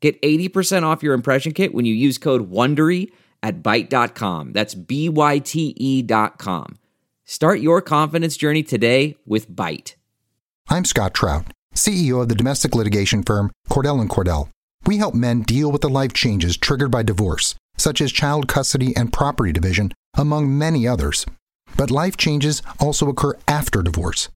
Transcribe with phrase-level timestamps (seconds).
[0.00, 3.10] Get 80% off your impression kit when you use code WONDERY
[3.42, 4.52] at Byte.com.
[4.52, 6.78] That's B-Y-T-E dot com.
[7.24, 9.94] Start your confidence journey today with Byte.
[10.68, 14.48] I'm Scott Trout, CEO of the domestic litigation firm Cordell & Cordell.
[14.86, 18.96] We help men deal with the life changes triggered by divorce, such as child custody
[18.96, 21.26] and property division, among many others.
[21.76, 24.28] But life changes also occur after divorce.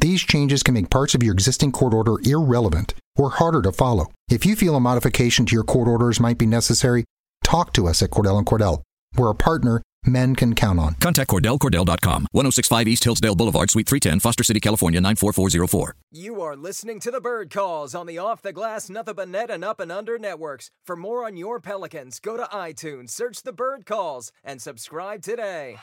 [0.00, 4.06] These changes can make parts of your existing court order irrelevant or harder to follow.
[4.30, 7.04] If you feel a modification to your court orders might be necessary,
[7.42, 8.82] talk to us at Cordell & Cordell.
[9.16, 10.94] We're a partner men can count on.
[10.94, 12.28] Contact CordellCordell.com.
[12.32, 15.94] 1065 East Hillsdale Boulevard, Suite 310, Foster City, California, 94404.
[16.12, 19.50] You are listening to the Bird Calls on the Off the Glass, Nothing But Net,
[19.50, 20.70] and Up and Under networks.
[20.84, 25.76] For more on your Pelicans, go to iTunes, search the Bird Calls, and subscribe today.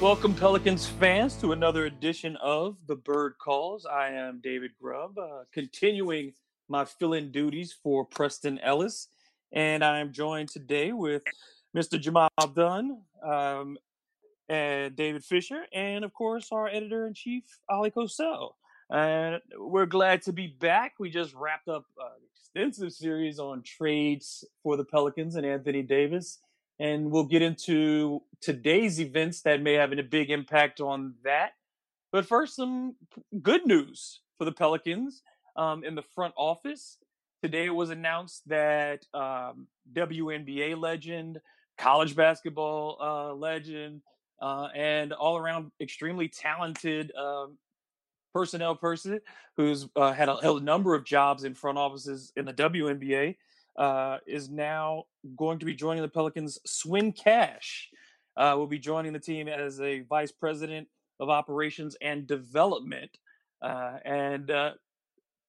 [0.00, 3.84] Welcome, Pelicans fans, to another edition of the Bird Calls.
[3.84, 6.32] I am David Grubb, uh, continuing
[6.70, 9.08] my fill in duties for Preston Ellis.
[9.52, 11.22] And I'm joined today with
[11.76, 12.00] Mr.
[12.00, 13.76] Jamal Dunn um,
[14.48, 18.52] and David Fisher, and of course, our editor in chief, Ali Kosel.
[18.88, 20.94] And we're glad to be back.
[20.98, 26.38] We just wrapped up an extensive series on trades for the Pelicans and Anthony Davis
[26.80, 31.52] and we'll get into today's events that may have a big impact on that.
[32.10, 32.96] But first, some
[33.42, 35.22] good news for the Pelicans
[35.56, 36.96] um, in the front office.
[37.42, 41.38] Today it was announced that um, WNBA legend,
[41.76, 44.00] college basketball uh, legend,
[44.40, 47.58] uh, and all around extremely talented um,
[48.32, 49.20] personnel person
[49.58, 53.36] who's uh, had a, held a number of jobs in front offices in the WNBA
[53.76, 55.04] uh, is now
[55.36, 56.58] going to be joining the Pelicans.
[56.66, 57.90] Swin Cash
[58.36, 60.88] uh, will be joining the team as a vice president
[61.18, 63.10] of operations and development,
[63.62, 64.72] uh, and uh,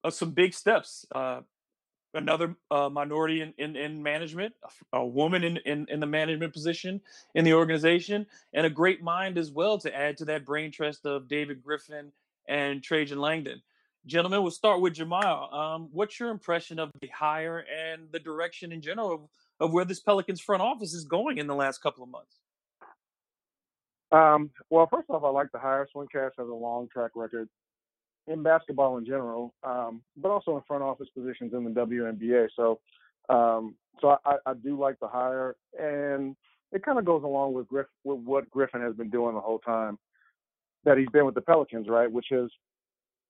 [0.04, 1.06] uh, some big steps.
[1.14, 1.42] Uh,
[2.14, 2.58] another
[2.92, 4.54] minority in, in, in management,
[4.92, 7.00] a, a woman in, in, in the management position
[7.36, 11.06] in the organization, and a great mind as well to add to that brain trust
[11.06, 12.12] of David Griffin
[12.50, 13.62] and Trajan Langdon.
[14.08, 15.54] Gentlemen, we'll start with Jamal.
[15.54, 19.22] Um, what's your impression of the hire and the direction in general of,
[19.60, 22.40] of where this Pelicans front office is going in the last couple of months?
[24.12, 25.88] Um, well, first off, I like the hire.
[25.92, 27.48] Swin Cash has a long track record
[28.28, 32.48] in basketball in general, um, but also in front office positions in the WNBA.
[32.56, 32.80] So,
[33.30, 36.36] um, so I, I, do like the hire, and
[36.72, 39.60] it kind of goes along with, Griff, with what Griffin has been doing the whole
[39.60, 40.00] time
[40.86, 42.12] that he's been with the Pelicans, right?
[42.12, 42.52] Which is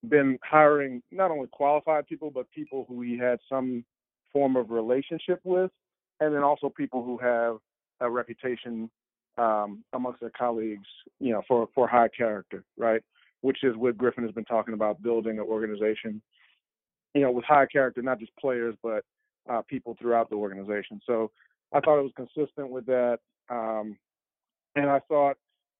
[0.08, 3.86] been hiring not only qualified people, but people who he had some
[4.34, 5.72] form of relationship with,
[6.20, 7.58] and then also people who have
[8.00, 8.90] a reputation
[9.38, 10.88] um, amongst their colleagues,
[11.20, 13.02] you know, for for high character, right?
[13.42, 16.22] Which is what Griffin has been talking about, building an organization,
[17.14, 19.04] you know, with high character, not just players, but
[19.50, 21.00] uh, people throughout the organization.
[21.06, 21.32] So
[21.74, 23.20] I thought it was consistent with that,
[23.50, 23.98] um,
[24.76, 25.38] and I thought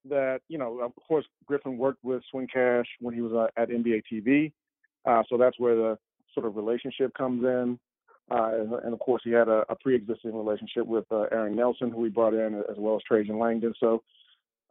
[0.10, 3.70] that you know, of course, Griffin worked with Swin Cash when he was uh, at
[3.70, 4.52] NBA TV,
[5.06, 5.98] uh, so that's where the
[6.34, 7.80] sort of relationship comes in.
[8.30, 12.06] Uh, and, of course, he had a, a pre-existing relationship with uh, Aaron Nelson, who
[12.06, 13.74] he brought in, as well as Trajan Langdon.
[13.78, 14.04] So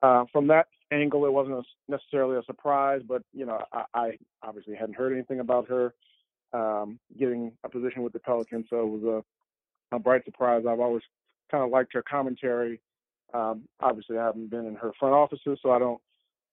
[0.03, 4.11] uh, from that angle, it wasn't a, necessarily a surprise, but you know, I, I,
[4.43, 5.93] obviously hadn't heard anything about her
[6.53, 9.25] um, getting a position with the Pelicans, so it was
[9.93, 10.65] a, a bright surprise.
[10.67, 11.03] I've always
[11.51, 12.81] kind of liked her commentary
[13.35, 16.01] um, obviously, I haven't been in her front offices, so I don't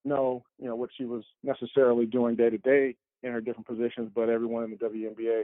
[0.06, 4.12] know, you know, what she was necessarily doing day to day in her different positions.
[4.14, 5.44] But everyone in the WNBA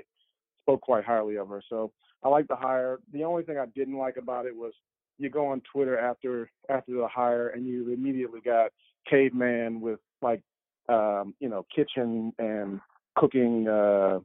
[0.62, 1.62] spoke quite highly of her.
[1.69, 1.91] So
[2.24, 3.00] I like the hire.
[3.12, 4.74] The only thing I didn't like about it was
[5.18, 8.71] you go on Twitter after after the hire and you immediately got
[9.09, 10.41] caveman with like
[10.89, 12.79] um, you know kitchen and
[13.15, 14.19] cooking uh,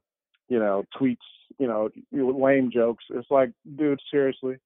[0.49, 1.17] you know tweets
[1.59, 3.05] you know lame jokes.
[3.11, 4.57] It's like dude seriously.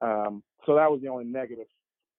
[0.00, 1.66] Um, so that was the only negative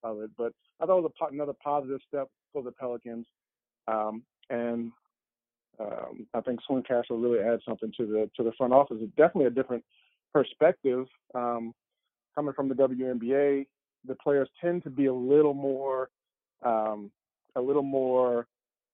[0.04, 0.31] of it.
[0.38, 3.25] But I thought it was a, another positive step for the Pelicans,
[3.88, 4.92] um, and
[5.80, 8.98] um, I think Swin Cash will really add something to the to the front office.
[9.01, 9.83] It's definitely a different
[10.33, 11.74] perspective um,
[12.36, 13.66] coming from the WNBA.
[14.06, 16.10] the players tend to be a little more
[16.63, 17.12] um,
[17.56, 18.48] a little more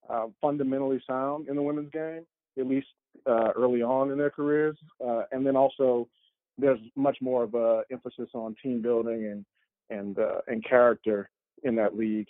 [0.10, 2.26] uh, fundamentally sound in the women's game,
[2.60, 2.88] at least
[3.26, 6.08] uh, early on in their careers, uh, and then also
[6.58, 9.46] there's much more of a emphasis on team building and
[9.90, 11.30] and uh, and character
[11.64, 12.28] in that league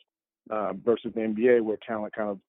[0.50, 2.40] uh, versus the NBA, where talent kind of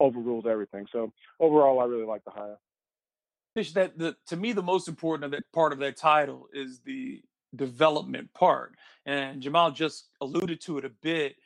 [0.00, 0.86] overrules everything.
[0.92, 2.58] So overall, I really like the hire.
[3.54, 6.80] Fish, that the to me the most important of that part of that title is
[6.80, 7.22] the
[7.54, 8.74] development part,
[9.06, 11.36] and Jamal just alluded to it a bit.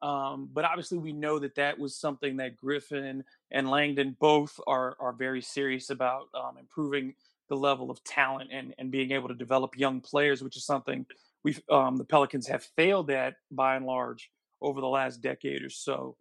[0.00, 4.96] Um, but obviously, we know that that was something that Griffin and Langdon both are
[5.00, 7.14] are very serious about um, improving
[7.48, 11.06] the level of talent and and being able to develop young players, which is something
[11.44, 14.30] we um, the Pelicans have failed at by and large
[14.60, 16.16] over the last decade or so.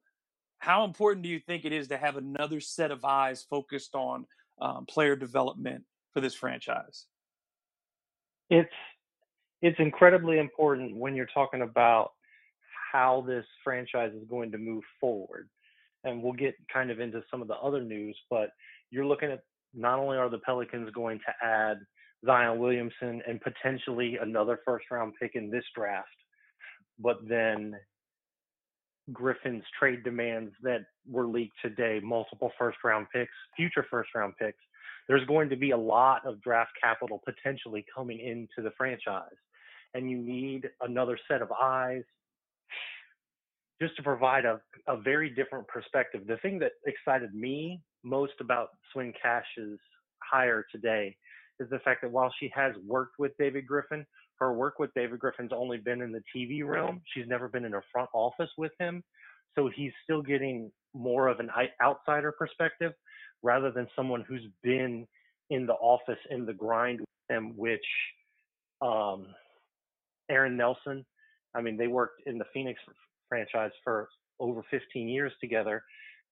[0.60, 4.26] How important do you think it is to have another set of eyes focused on
[4.60, 5.84] um, player development
[6.14, 7.06] for this franchise?
[8.50, 8.74] It's
[9.62, 12.12] it's incredibly important when you're talking about
[12.92, 15.50] how this franchise is going to move forward.
[16.04, 18.52] And we'll get kind of into some of the other news, but
[18.92, 19.42] you're looking at
[19.74, 21.78] not only are the Pelicans going to add
[22.26, 26.08] Zion Williamson and potentially another first round pick in this draft,
[27.00, 27.76] but then
[29.14, 34.58] Griffin's trade demands that were leaked today, multiple first round picks, future first round picks.
[35.08, 39.30] There's going to be a lot of draft capital potentially coming into the franchise.
[39.94, 42.04] And you need another set of eyes
[43.82, 46.24] just to provide a, a very different perspective.
[46.28, 49.80] The thing that excited me most about Swin Cash's
[50.20, 51.16] hire today
[51.60, 54.06] is the fact that while she has worked with David Griffin,
[54.40, 57.02] her work with David Griffin's only been in the TV realm.
[57.14, 59.04] She's never been in a front office with him.
[59.56, 61.50] So he's still getting more of an
[61.82, 62.94] outsider perspective
[63.42, 65.08] rather than someone who's been
[65.50, 67.86] in the office in the grind with him, which
[68.82, 69.28] um,
[70.30, 71.06] Aaron Nelson,
[71.56, 72.80] I mean, they worked in the Phoenix
[73.30, 74.10] franchise for
[74.40, 75.84] over 15 years together.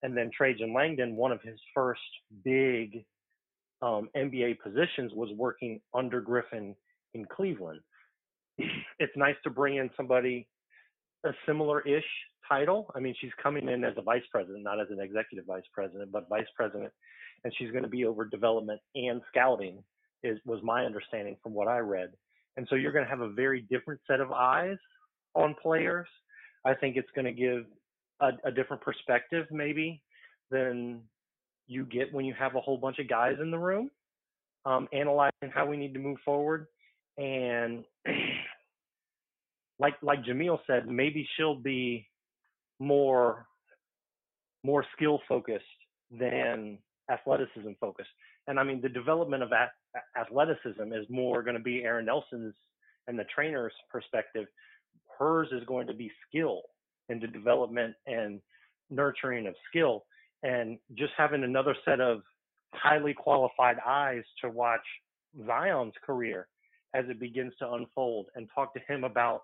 [0.06, 2.00] And then Trajan Langdon, one of his first
[2.44, 3.04] big
[3.82, 6.76] um, NBA positions was working under Griffin
[7.16, 7.80] in Cleveland.
[9.00, 10.48] it's nice to bring in somebody
[11.26, 12.06] a similar-ish
[12.48, 12.92] title.
[12.96, 16.12] I mean, she's coming in as a vice president, not as an executive vice president,
[16.12, 16.92] but vice president,
[17.44, 19.84] and she's going to be over development and scouting.
[20.24, 22.10] Is was my understanding from what I read.
[22.58, 24.78] And so you're going to have a very different set of eyes
[25.34, 26.08] on players.
[26.64, 27.66] I think it's going to give
[28.22, 30.02] a, a different perspective, maybe,
[30.52, 31.02] than
[31.68, 33.90] you get when you have a whole bunch of guys in the room
[34.66, 36.68] um, analyzing how we need to move forward.
[37.18, 37.86] And
[39.80, 42.08] like like Jamil said, maybe she'll be
[42.80, 43.46] more
[44.64, 45.64] more skill focused
[46.12, 46.80] than
[47.10, 48.10] athleticism focused.
[48.48, 49.52] And I mean, the development of
[50.20, 52.56] athleticism is more going to be Aaron Nelson's
[53.08, 54.48] and the trainer's perspective.
[55.18, 56.64] Hers is going to be skill
[57.10, 58.40] and the development and
[58.90, 60.06] nurturing of skill
[60.44, 62.22] and just having another set of
[62.74, 64.86] highly qualified eyes to watch
[65.46, 66.48] Zion's career
[66.94, 69.42] as it begins to unfold and talk to him about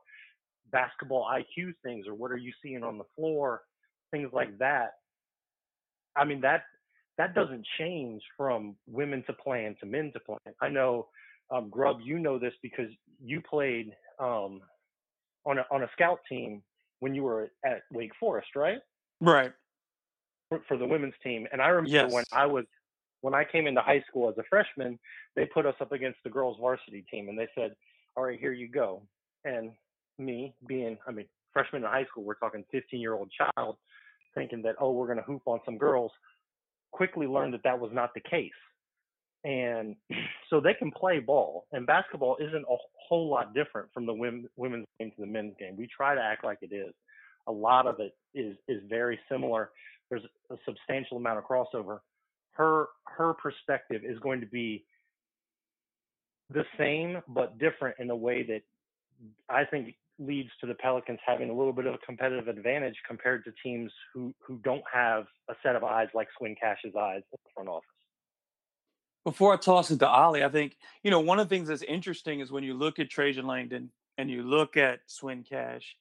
[0.72, 3.62] basketball IQ things or what are you seeing on the floor,
[4.12, 4.94] things like that.
[6.16, 6.64] I mean that
[7.18, 10.40] that doesn't change from women to plan to men to plan.
[10.62, 11.08] I know
[11.52, 12.90] um, Grubb, you know this because
[13.24, 14.62] you played um,
[15.46, 16.64] on a on a scout team
[17.02, 18.80] when you were at Wake Forest, right?
[19.20, 19.52] Right
[20.68, 21.48] for, the women's team.
[21.52, 22.12] And I remember yes.
[22.12, 22.66] when I was
[23.22, 24.98] when I came into high school as a freshman,
[25.36, 27.76] they put us up against the girls varsity team and they said,
[28.16, 29.04] "All right, here you go."
[29.46, 29.72] And
[30.18, 33.78] me being, I mean, freshman in high school, we're talking 15 year old child,
[34.36, 36.12] thinking that oh, we're going to hoop on some girls.
[36.92, 38.52] Quickly learned that that was not the case.
[39.44, 39.96] And
[40.50, 42.76] so they can play ball, and basketball isn't a
[43.08, 45.76] whole lot different from the women, women's game to the men's game.
[45.78, 46.94] We try to act like it is.
[47.48, 49.72] A lot of it is is very similar
[50.12, 52.00] there's a substantial amount of crossover.
[52.52, 54.86] Her her perspective is going to be
[56.54, 58.62] the same but different in a way that
[59.50, 63.46] I think leads to the Pelicans having a little bit of a competitive advantage compared
[63.46, 67.40] to teams who who don't have a set of eyes like Swin Cash's eyes in
[67.44, 67.88] the front office.
[69.24, 71.84] Before I toss it to Ollie, I think you know one of the things that's
[71.84, 75.96] interesting is when you look at Trajan Langdon and you look at Swin Cash,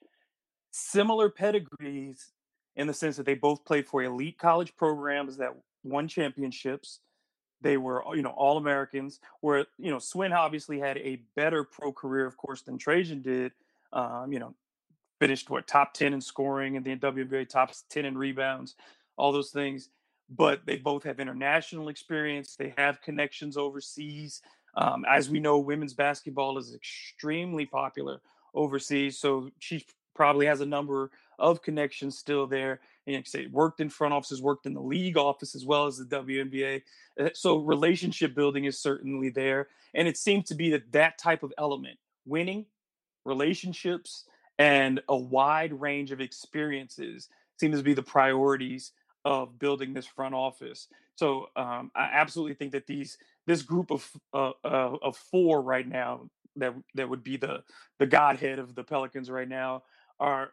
[0.71, 2.33] similar pedigrees
[2.77, 7.01] in the sense that they both played for elite college programs that won championships.
[7.63, 9.21] They were, you know, all Americans.
[9.41, 13.53] Where you know, Swin obviously had a better pro career, of course, than Trajan did.
[13.93, 14.55] Um, you know,
[15.19, 18.77] finished what top ten in scoring in the WNBA, top ten in rebounds,
[19.19, 19.91] all those things.
[20.31, 22.57] But they both have international experience.
[22.57, 24.43] They have connections overseas.
[24.77, 28.21] Um, as we know, women's basketball is extremely popular
[28.55, 29.85] overseas, so she
[30.15, 32.81] probably has a number of connections still there.
[33.07, 36.05] And say worked in front offices, worked in the league office as well as the
[36.05, 36.83] WNBA.
[37.19, 41.43] Uh, so relationship building is certainly there, and it seems to be that that type
[41.43, 42.67] of element, winning,
[43.25, 44.27] relationships,
[44.59, 48.93] and a wide range of experiences seems to be the priorities
[49.25, 50.89] of building this front office.
[51.17, 55.87] So um, I absolutely think that these this group of uh, uh, of four right
[55.87, 57.63] now that that would be the
[57.99, 59.83] the godhead of the Pelicans right now
[60.19, 60.53] are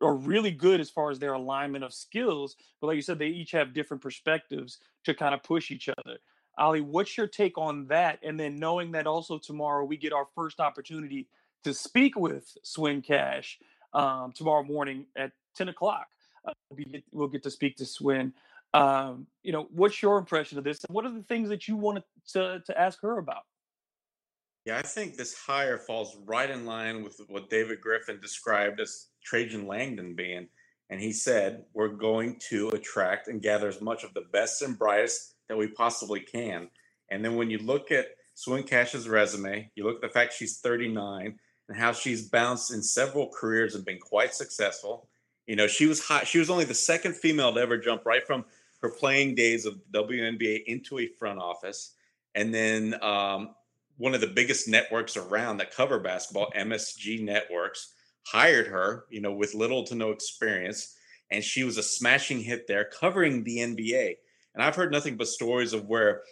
[0.00, 2.56] are really good as far as their alignment of skills.
[2.80, 6.18] But like you said, they each have different perspectives to kind of push each other.
[6.58, 8.18] Ali, what's your take on that?
[8.22, 11.26] And then knowing that also tomorrow we get our first opportunity
[11.64, 13.58] to speak with Swin Cash
[13.92, 16.08] um, tomorrow morning at 10 o'clock.
[16.70, 18.32] We'll, get, we'll, get, to speak to Swin.
[18.72, 20.84] Um, you know, what's your impression of this?
[20.84, 23.42] And what are the things that you wanted to, to ask her about?
[24.64, 29.08] Yeah, I think this hire falls right in line with what David Griffin described as
[29.22, 30.48] Trajan Langdon being.
[30.90, 34.78] And he said, We're going to attract and gather as much of the best and
[34.78, 36.68] brightest that we possibly can.
[37.10, 40.58] And then when you look at Swin Cash's resume, you look at the fact she's
[40.58, 45.08] 39 and how she's bounced in several careers and been quite successful.
[45.46, 46.26] You know, she was hot.
[46.26, 48.44] She was only the second female to ever jump right from
[48.80, 51.94] her playing days of WNBA into a front office.
[52.34, 53.54] And then um,
[53.96, 57.92] one of the biggest networks around that cover basketball, MSG Networks,
[58.26, 60.96] hired her, you know, with little to no experience.
[61.30, 64.14] And she was a smashing hit there covering the NBA.
[64.54, 66.22] And I've heard nothing but stories of where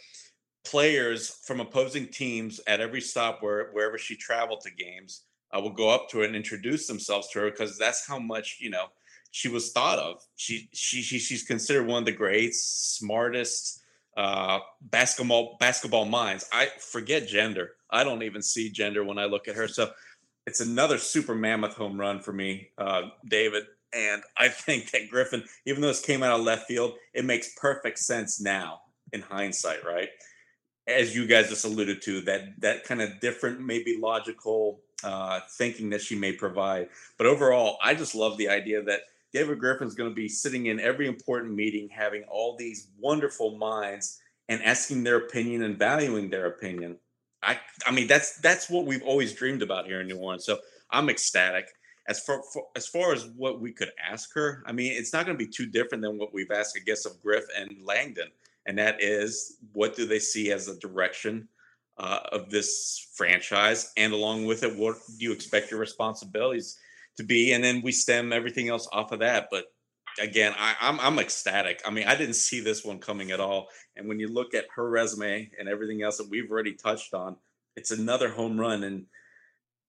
[0.64, 5.23] players from opposing teams at every stop where wherever she traveled to games
[5.54, 8.59] uh, will go up to her and introduce themselves to her because that's how much
[8.61, 8.87] you know
[9.32, 10.22] she was thought of.
[10.36, 13.82] She she, she she's considered one of the greats, smartest
[14.16, 16.44] uh, basketball basketball minds.
[16.52, 17.72] I forget gender.
[17.90, 19.66] I don't even see gender when I look at her.
[19.68, 19.90] So
[20.46, 23.64] it's another super mammoth home run for me, uh, David.
[23.94, 27.54] And I think that Griffin, even though this came out of left field, it makes
[27.54, 30.08] perfect sense now in hindsight, right?
[30.86, 35.90] As you guys just alluded to, that that kind of different, maybe logical uh, thinking
[35.90, 36.88] that she may provide.
[37.16, 39.00] But overall, I just love the idea that
[39.32, 44.20] David Griffin's going to be sitting in every important meeting, having all these wonderful minds
[44.48, 46.96] and asking their opinion and valuing their opinion.
[47.42, 50.44] I, I mean, that's that's what we've always dreamed about here in New Orleans.
[50.44, 50.58] So
[50.90, 51.66] I'm ecstatic.
[52.08, 55.24] As far for, as far as what we could ask her, I mean, it's not
[55.24, 58.28] going to be too different than what we've asked, I guess, of Griff and Langdon,
[58.66, 61.48] and that is, what do they see as the direction
[61.98, 66.78] uh, of this franchise, and along with it, what do you expect your responsibilities
[67.16, 69.49] to be, and then we stem everything else off of that.
[69.50, 69.66] But
[70.21, 71.83] again, I, I'm I'm ecstatic.
[71.87, 73.69] I mean, I didn't see this one coming at all.
[73.97, 77.37] And when you look at her resume and everything else that we've already touched on,
[77.76, 78.83] it's another home run.
[78.85, 79.07] And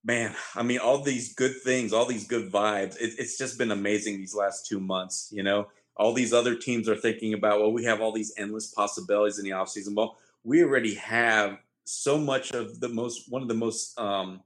[0.03, 2.96] man, I mean, all these good things, all these good vibes.
[3.00, 5.30] It, it's just been amazing these last two months.
[5.32, 8.68] You know, all these other teams are thinking about, well, we have all these endless
[8.68, 9.96] possibilities in the offseason.
[9.96, 14.42] Well, we already have so much of the most one of the most um,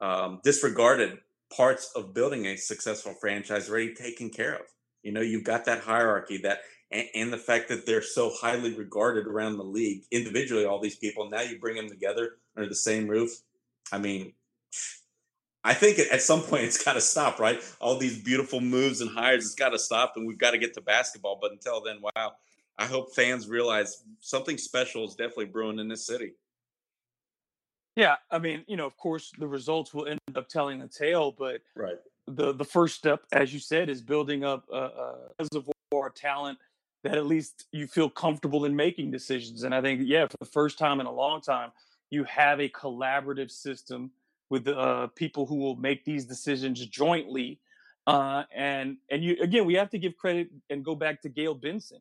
[0.00, 1.18] um, disregarded
[1.54, 4.62] parts of building a successful franchise already taken care of.
[5.02, 6.60] You know, you've got that hierarchy that
[6.92, 10.96] and, and, the fact that they're so highly regarded around the league individually, all these
[10.96, 11.30] people.
[11.30, 13.30] Now you bring them together under the same roof.
[13.92, 14.32] I mean,
[15.62, 17.62] I think at some point it's got to stop, right?
[17.80, 20.74] All these beautiful moves and hires, it's got to stop, and we've got to get
[20.74, 21.38] to basketball.
[21.40, 22.32] But until then, wow,
[22.78, 26.32] I hope fans realize something special is definitely brewing in this city.
[28.00, 31.32] Yeah, I mean, you know, of course, the results will end up telling the tale,
[31.38, 31.98] but right.
[32.26, 36.58] the the first step, as you said, is building up a, a reservoir of talent
[37.04, 39.64] that at least you feel comfortable in making decisions.
[39.64, 41.72] And I think, yeah, for the first time in a long time,
[42.08, 44.10] you have a collaborative system
[44.48, 47.60] with uh, people who will make these decisions jointly.
[48.06, 51.54] Uh, and and you again, we have to give credit and go back to Gayle
[51.54, 52.00] Benson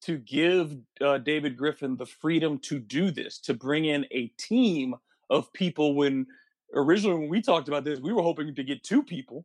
[0.00, 4.96] to give uh, David Griffin the freedom to do this, to bring in a team
[5.30, 6.26] of people when
[6.74, 9.44] originally when we talked about this, we were hoping to get two people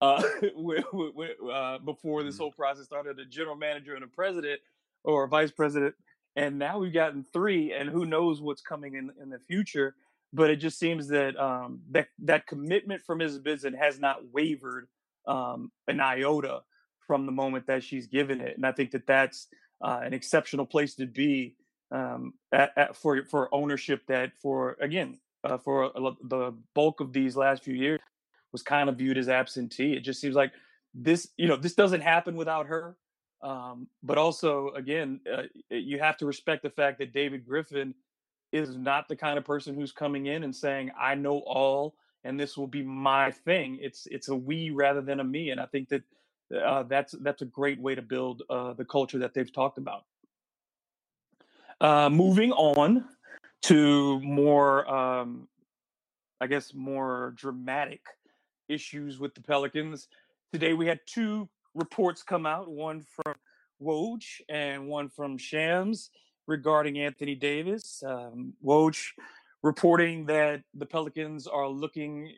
[0.00, 0.22] uh,
[1.52, 2.42] uh, before this mm-hmm.
[2.42, 4.60] whole process started a general manager and a president
[5.04, 5.94] or a vice president.
[6.36, 9.96] And now we've gotten three, and who knows what's coming in, in the future.
[10.32, 13.42] But it just seems that um, that that commitment from Mrs.
[13.42, 14.86] Benson has not wavered
[15.26, 16.60] um, an iota
[17.04, 19.48] from the moment that she's given it, and I think that that's
[19.84, 21.56] uh, an exceptional place to be
[21.90, 27.36] um, at, at, for for ownership that for again uh, for the bulk of these
[27.36, 28.00] last few years
[28.52, 29.94] was kind of viewed as absentee.
[29.94, 30.52] It just seems like
[30.94, 32.96] this you know this doesn't happen without her.
[33.42, 37.94] Um, but also again, uh, you have to respect the fact that David Griffin
[38.52, 41.94] is not the kind of person who's coming in and saying I know all
[42.24, 43.78] and this will be my thing.
[43.80, 46.02] It's it's a we rather than a me, and I think that
[46.54, 50.04] uh, that's that's a great way to build uh, the culture that they've talked about.
[51.80, 53.06] Uh, moving on
[53.62, 55.48] to more, um,
[56.38, 58.02] I guess, more dramatic
[58.68, 60.08] issues with the Pelicans.
[60.52, 63.34] Today we had two reports come out, one from
[63.82, 66.10] Woj and one from Shams
[66.46, 68.02] regarding Anthony Davis.
[68.06, 69.02] Um, Woj
[69.62, 72.34] reporting that the Pelicans are looking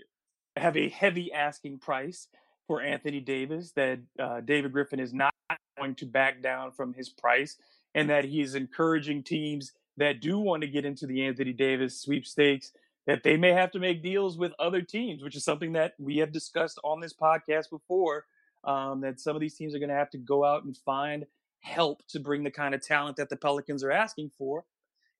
[0.56, 2.28] have a heavy asking price
[2.68, 3.72] for Anthony Davis.
[3.72, 5.34] That uh, David Griffin is not
[5.76, 7.56] going to back down from his price,
[7.94, 12.00] and that he is encouraging teams that do want to get into the Anthony Davis
[12.00, 12.72] sweepstakes
[13.06, 16.18] that they may have to make deals with other teams, which is something that we
[16.18, 18.26] have discussed on this podcast before.
[18.64, 21.26] Um, that some of these teams are going to have to go out and find
[21.62, 24.64] help to bring the kind of talent that the Pelicans are asking for.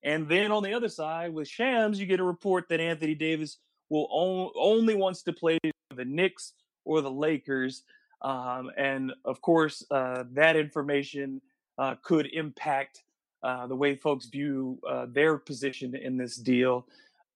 [0.04, 3.58] And then on the other side, with Shams, you get a report that Anthony Davis
[3.88, 5.58] will on, only wants to play
[5.94, 6.52] the Knicks
[6.84, 7.82] or the Lakers.
[8.20, 11.40] Um, and of course, uh, that information
[11.82, 13.02] uh, could impact
[13.42, 16.86] uh, the way folks view uh, their position in this deal.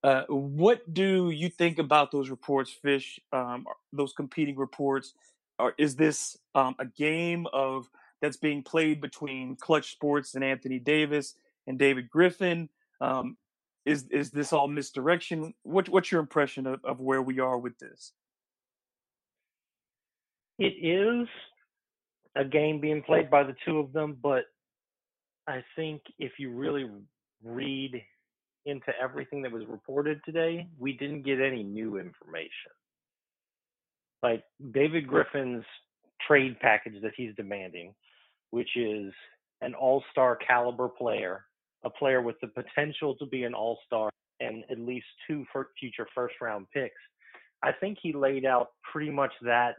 [0.04, 3.18] Uh, what do you think about those reports, Fish?
[3.32, 5.14] Um, those competing reports?
[5.58, 7.88] Or is this um, a game of
[8.20, 11.34] that's being played between Clutch Sports and Anthony Davis?
[11.66, 12.68] and David Griffin.
[13.00, 13.36] Um,
[13.84, 15.54] is is this all misdirection?
[15.62, 18.12] What what's your impression of, of where we are with this?
[20.58, 21.28] It is
[22.36, 24.44] a game being played by the two of them, but
[25.48, 26.86] I think if you really
[27.42, 28.02] read
[28.66, 32.72] into everything that was reported today, we didn't get any new information.
[34.22, 35.64] Like David Griffin's
[36.26, 37.94] trade package that he's demanding,
[38.50, 39.12] which is
[39.62, 41.46] an all star caliber player
[41.86, 45.46] a player with the potential to be an all star and at least two
[45.78, 46.94] future first round picks.
[47.62, 49.76] I think he laid out pretty much that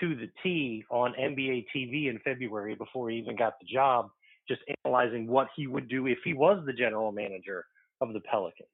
[0.00, 4.10] to the T on NBA TV in February before he even got the job,
[4.48, 7.64] just analyzing what he would do if he was the general manager
[8.00, 8.68] of the Pelicans.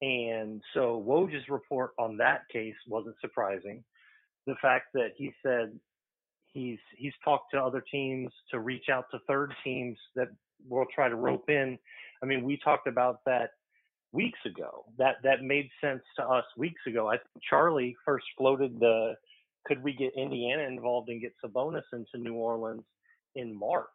[0.00, 3.82] And so Woj's report on that case wasn't surprising.
[4.46, 5.72] The fact that he said
[6.52, 10.28] he's he's talked to other teams to reach out to third teams that
[10.68, 11.78] we'll try to rope in.
[12.22, 13.50] I mean, we talked about that
[14.12, 14.84] weeks ago.
[14.98, 17.08] That that made sense to us weeks ago.
[17.08, 19.14] I think Charlie first floated the
[19.66, 22.84] could we get Indiana involved and get Sabonis into New Orleans
[23.34, 23.86] in March.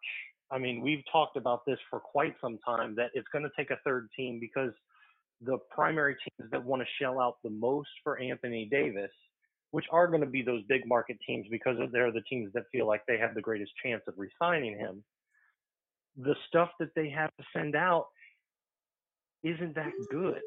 [0.52, 3.72] I mean, we've talked about this for quite some time that it's going to take
[3.72, 4.72] a third team because
[5.42, 9.12] the primary teams that want to shell out the most for Anthony Davis,
[9.72, 12.88] which are going to be those big market teams because they're the teams that feel
[12.88, 15.04] like they have the greatest chance of re-signing him,
[16.18, 18.06] the stuff that they have to send out
[19.44, 20.42] isn't that good.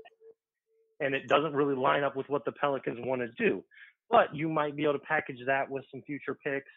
[1.00, 3.62] And it doesn't really line up with what the Pelicans want to do.
[4.10, 6.70] But you might be able to package that with some future picks,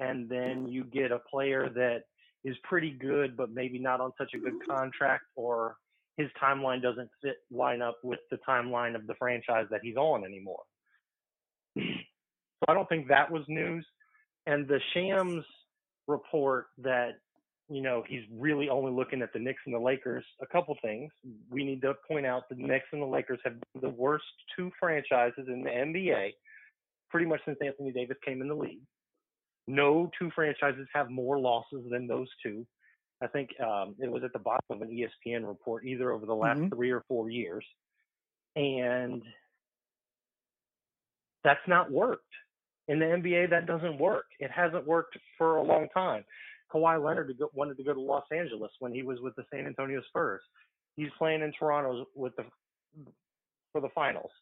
[0.00, 2.02] and then you get a player that
[2.44, 5.76] is pretty good, but maybe not on such a good contract, or
[6.16, 10.24] his timeline doesn't fit line up with the timeline of the franchise that he's on
[10.24, 10.62] anymore.
[11.76, 11.82] So
[12.68, 13.84] I don't think that was news.
[14.46, 15.44] And the Shams
[16.06, 17.14] report that
[17.70, 20.24] you know, he's really only looking at the Knicks and the Lakers.
[20.42, 21.10] A couple things.
[21.50, 24.24] We need to point out the Knicks and the Lakers have the worst
[24.56, 26.32] two franchises in the NBA
[27.14, 28.80] pretty much since Anthony Davis came in the league.
[29.68, 32.66] No two franchises have more losses than those two.
[33.22, 36.34] I think um, it was at the bottom of an ESPN report, either over the
[36.34, 36.74] last mm-hmm.
[36.74, 37.64] three or four years.
[38.56, 39.22] And
[41.44, 42.24] that's not worked.
[42.88, 44.26] In the NBA, that doesn't work.
[44.40, 46.24] It hasn't worked for a long time.
[46.74, 49.44] Kawhi Leonard to go, wanted to go to Los Angeles when he was with the
[49.54, 50.42] San Antonio Spurs.
[50.96, 52.44] He's playing in Toronto with the
[53.72, 54.32] for the finals.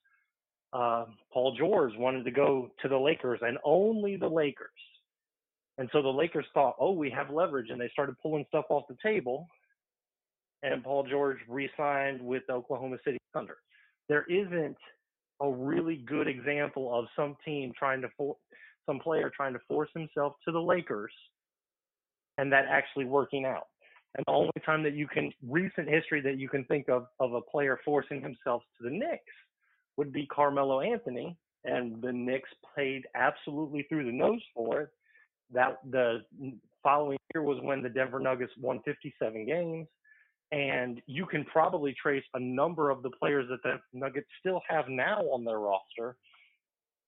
[0.72, 4.70] Uh, Paul George wanted to go to the Lakers and only the Lakers.
[5.78, 8.84] And so the Lakers thought, oh, we have leverage, and they started pulling stuff off
[8.88, 9.48] the table.
[10.62, 13.56] And Paul George re-signed with Oklahoma City Thunder.
[14.08, 14.76] There isn't
[15.40, 18.36] a really good example of some team trying to for,
[18.86, 21.12] some player trying to force himself to the Lakers
[22.38, 23.66] and that actually working out.
[24.14, 27.32] And the only time that you can recent history that you can think of of
[27.32, 29.24] a player forcing himself to the Knicks
[29.96, 34.88] would be Carmelo Anthony, and the Knicks played absolutely through the nose for it.
[35.52, 36.20] That the
[36.82, 39.86] following year was when the Denver Nuggets won 57 games,
[40.50, 44.88] and you can probably trace a number of the players that the Nuggets still have
[44.88, 46.16] now on their roster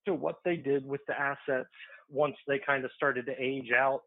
[0.07, 1.69] to what they did with the assets
[2.11, 4.03] once they kind of started to age out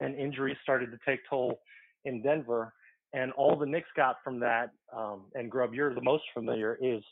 [0.00, 1.60] and injuries started to take toll
[2.04, 2.72] in Denver.
[3.12, 7.02] And all the Knicks got from that, um, and Grubb, you're the most familiar, is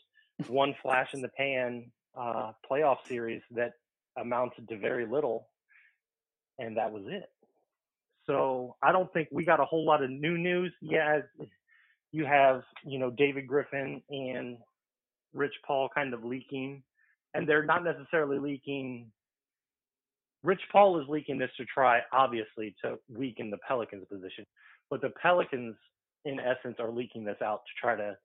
[0.47, 3.73] one flash in the pan uh, playoff series that
[4.17, 5.47] amounted to very little,
[6.57, 7.29] and that was it.
[8.25, 10.71] So I don't think we got a whole lot of new news.
[10.81, 11.21] Yeah,
[12.11, 14.57] you have you know David Griffin and
[15.33, 16.83] Rich Paul kind of leaking,
[17.33, 19.11] and they're not necessarily leaking.
[20.43, 24.45] Rich Paul is leaking this to try, obviously, to weaken the Pelicans' position,
[24.89, 25.75] but the Pelicans,
[26.23, 28.15] in essence, are leaking this out to try to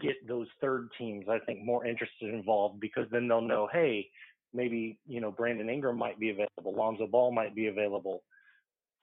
[0.00, 4.08] get those third teams, I think, more interested involved because then they'll know, hey,
[4.54, 8.22] maybe you know Brandon Ingram might be available, Lonzo Ball might be available,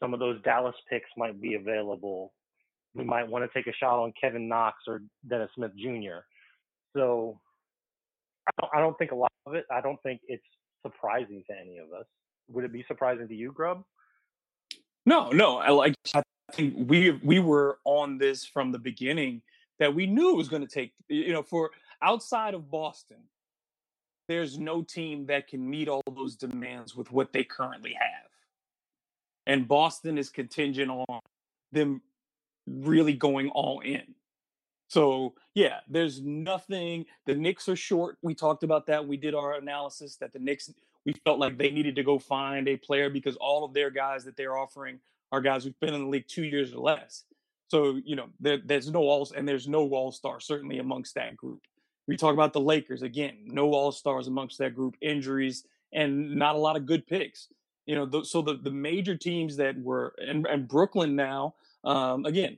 [0.02, 2.34] some of those Dallas picks might be available.
[2.96, 3.10] We hmm.
[3.10, 6.20] might want to take a shot on Kevin Knox or Dennis Smith Jr.
[6.96, 7.40] So
[8.48, 9.66] I don't, I don't think a lot of it.
[9.72, 10.44] I don't think it's
[10.86, 12.06] surprising to any of us.
[12.50, 13.84] Would it be surprising to you, Grubb?
[15.06, 15.58] No, no.
[15.58, 15.94] I like.
[16.16, 16.24] I
[16.54, 19.42] think we we were on this from the beginning
[19.80, 20.94] that we knew it was going to take.
[21.08, 23.18] You know, for outside of Boston,
[24.28, 28.30] there's no team that can meet all those demands with what they currently have.
[29.48, 31.20] And Boston is contingent on
[31.72, 32.02] them
[32.68, 34.16] really going all in.
[34.88, 37.06] So yeah, there's nothing.
[37.26, 38.18] The Knicks are short.
[38.22, 39.08] We talked about that.
[39.08, 40.72] We did our analysis that the Knicks
[41.06, 44.26] we felt like they needed to go find a player because all of their guys
[44.26, 45.00] that they're offering
[45.32, 47.24] are guys who've been in the league two years or less.
[47.70, 51.38] So you know there, there's no all and there's no all star certainly amongst that
[51.38, 51.62] group.
[52.08, 56.56] We talk about the Lakers again, no all stars amongst that group, injuries and not
[56.56, 57.48] a lot of good picks.
[57.86, 62.26] You know, the, so the the major teams that were and, and Brooklyn now um,
[62.26, 62.58] again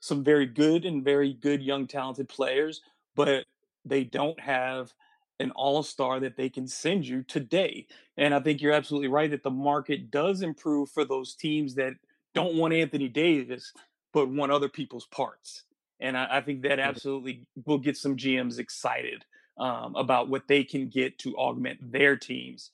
[0.00, 2.82] some very good and very good young talented players,
[3.16, 3.44] but
[3.84, 4.92] they don't have
[5.40, 7.86] an all-star that they can send you today.
[8.16, 11.94] And I think you're absolutely right that the market does improve for those teams that
[12.34, 13.72] don't want Anthony Davis
[14.12, 15.64] but want other people's parts.
[16.00, 19.24] And I, I think that absolutely will get some GMs excited
[19.58, 22.70] um, about what they can get to augment their teams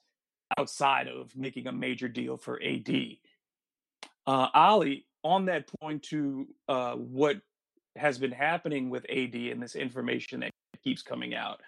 [0.59, 2.89] outside of making a major deal for AD.
[4.27, 7.41] Uh, Ali, on that point to uh, what
[7.97, 10.51] has been happening with AD and this information that
[10.83, 11.61] keeps coming out,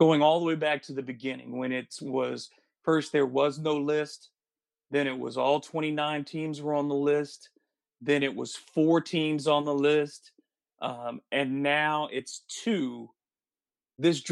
[0.00, 2.50] going all the way back to the beginning when it was
[2.82, 4.30] first there was no list,
[4.90, 7.50] then it was all 29 teams were on the list,
[8.00, 10.32] then it was four teams on the list,
[10.82, 13.10] um, and now it's two.
[13.98, 14.22] This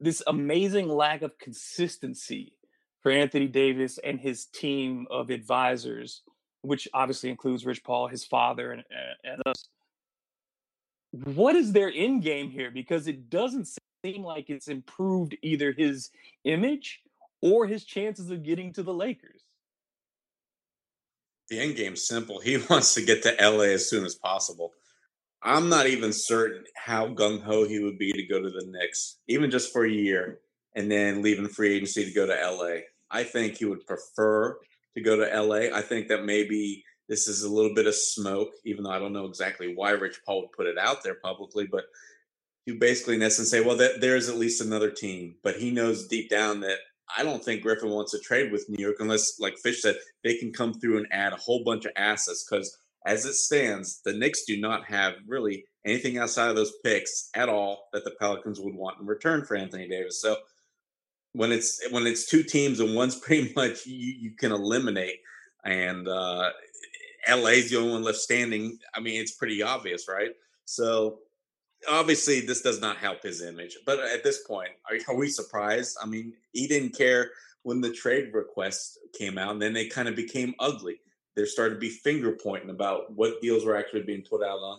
[0.00, 2.54] this amazing lack of consistency
[3.02, 6.22] for Anthony Davis and his team of advisors
[6.62, 8.84] which obviously includes Rich Paul, his father, and,
[9.24, 9.68] and us.
[11.10, 12.70] What is their end game here?
[12.70, 13.68] Because it doesn't
[14.04, 16.10] seem like it's improved either his
[16.44, 17.00] image
[17.42, 19.41] or his chances of getting to the Lakers.
[21.52, 22.40] The end game's simple.
[22.40, 24.72] He wants to get to LA as soon as possible.
[25.42, 29.18] I'm not even certain how gung ho he would be to go to the Knicks,
[29.28, 30.38] even just for a year,
[30.74, 32.84] and then leaving free agency to go to LA.
[33.10, 34.56] I think he would prefer
[34.94, 35.76] to go to LA.
[35.76, 39.12] I think that maybe this is a little bit of smoke, even though I don't
[39.12, 41.84] know exactly why Rich Paul would put it out there publicly, but
[42.64, 45.34] you basically in essence say, well, that there's at least another team.
[45.42, 46.78] But he knows deep down that
[47.16, 50.36] I don't think Griffin wants to trade with New York unless, like Fish said, they
[50.36, 52.46] can come through and add a whole bunch of assets.
[52.48, 57.30] Because as it stands, the Knicks do not have really anything outside of those picks
[57.34, 60.20] at all that the Pelicans would want in return for Anthony Davis.
[60.20, 60.36] So
[61.32, 65.16] when it's when it's two teams and one's pretty much you, you can eliminate
[65.64, 66.50] and uh
[67.28, 68.78] LA's the only one left standing.
[68.94, 70.30] I mean, it's pretty obvious, right?
[70.64, 71.20] So
[71.88, 73.76] obviously this does not help his image.
[73.86, 75.96] But at this point, are, are we surprised?
[76.02, 77.30] I mean, he didn't care
[77.62, 81.00] when the trade request came out, and then they kind of became ugly.
[81.34, 84.78] There started to be finger pointing about what deals were actually being put out on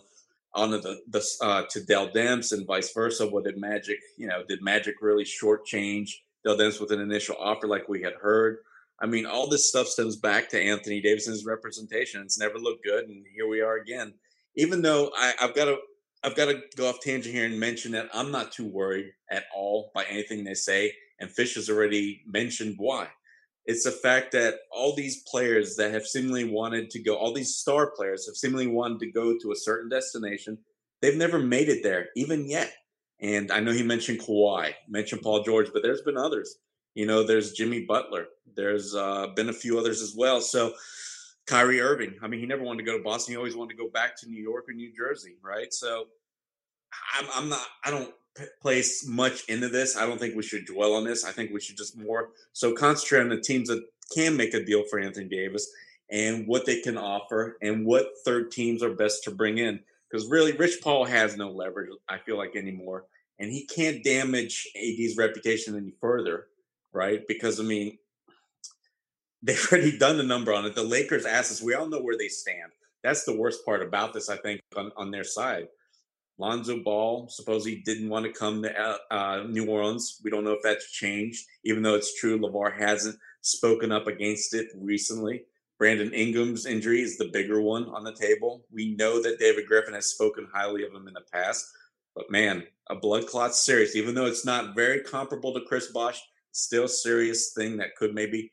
[0.56, 3.26] on the, the uh, to Dell Demps and vice versa.
[3.26, 6.10] What did Magic, you know, did Magic really shortchange
[6.44, 8.58] Dell Demps with an initial offer like we had heard.
[9.00, 12.22] I mean, all this stuff stems back to Anthony Davison's representation.
[12.22, 14.14] It's never looked good, and here we are again.
[14.56, 15.78] Even though I, I've got to,
[16.24, 19.44] I've got to go off tangent here and mention that I'm not too worried at
[19.54, 23.08] all by anything they say, and Fish has already mentioned why.
[23.66, 27.56] It's the fact that all these players that have seemingly wanted to go, all these
[27.56, 30.58] star players have seemingly wanted to go to a certain destination.
[31.02, 32.72] They've never made it there, even yet.
[33.20, 36.56] And I know he mentioned Kawhi, mentioned Paul George, but there's been others.
[36.94, 38.26] You know, there's Jimmy Butler.
[38.54, 40.40] There's uh, been a few others as well.
[40.40, 40.74] So
[41.46, 42.14] Kyrie Irving.
[42.22, 43.32] I mean, he never wanted to go to Boston.
[43.32, 45.72] He always wanted to go back to New York or New Jersey, right?
[45.72, 46.06] So
[47.18, 47.66] I'm, I'm not.
[47.84, 48.12] I don't
[48.60, 49.96] place much into this.
[49.96, 51.24] I don't think we should dwell on this.
[51.24, 54.64] I think we should just more so concentrate on the teams that can make a
[54.64, 55.70] deal for Anthony Davis
[56.10, 59.80] and what they can offer and what third teams are best to bring in
[60.10, 61.90] because really Rich Paul has no leverage.
[62.08, 63.06] I feel like anymore.
[63.38, 66.46] and he can't damage AD's reputation any further,
[66.92, 67.26] right?
[67.26, 67.98] Because I mean,
[69.44, 70.74] they've already done the number on it.
[70.74, 72.72] The Lakers asked us, we all know where they stand.
[73.02, 75.68] That's the worst part about this, I think, on, on their side.
[76.38, 80.20] Lonzo Ball supposedly didn't want to come to uh, uh, New Orleans.
[80.24, 84.52] We don't know if that's changed, even though it's true LaVar hasn't spoken up against
[84.54, 85.44] it recently.
[85.78, 88.64] Brandon Ingram's injury is the bigger one on the table.
[88.72, 91.66] We know that David Griffin has spoken highly of him in the past,
[92.16, 93.94] but man, a blood clot's serious.
[93.94, 96.20] Even though it's not very comparable to Chris Bosh,
[96.52, 98.52] still serious thing that could maybe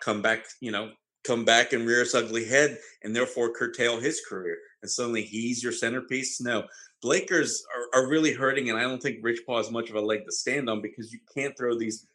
[0.00, 0.90] come back, you know,
[1.24, 4.56] come back and rear its ugly head and therefore curtail his career.
[4.82, 6.40] And suddenly he's your centerpiece.
[6.40, 6.64] No,
[7.02, 7.64] Lakers
[7.94, 10.24] are, are really hurting, and I don't think Rich Paul has much of a leg
[10.24, 12.06] to stand on because you can't throw these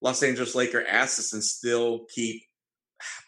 [0.00, 2.42] Los Angeles Laker assets and still keep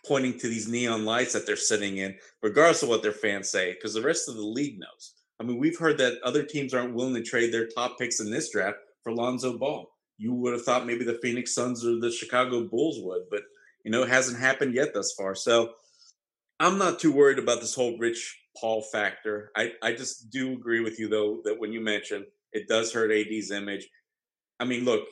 [0.06, 3.72] pointing to these neon lights that they're sitting in, regardless of what their fans say,
[3.72, 5.14] because the rest of the league knows.
[5.40, 8.30] I mean, we've heard that other teams aren't willing to trade their top picks in
[8.30, 9.88] this draft for Lonzo Ball.
[10.16, 13.42] You would have thought maybe the Phoenix Suns or the Chicago Bulls would, but
[13.88, 15.34] you know, it hasn't happened yet thus far.
[15.34, 15.70] So
[16.60, 19.50] I'm not too worried about this whole Rich Paul factor.
[19.56, 23.10] I, I just do agree with you though that when you mentioned it does hurt
[23.10, 23.88] AD's image.
[24.60, 25.08] I mean, look,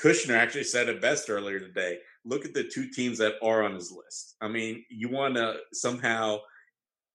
[0.00, 1.98] Kushner actually said it best earlier today.
[2.24, 4.36] Look at the two teams that are on his list.
[4.40, 6.38] I mean, you want to somehow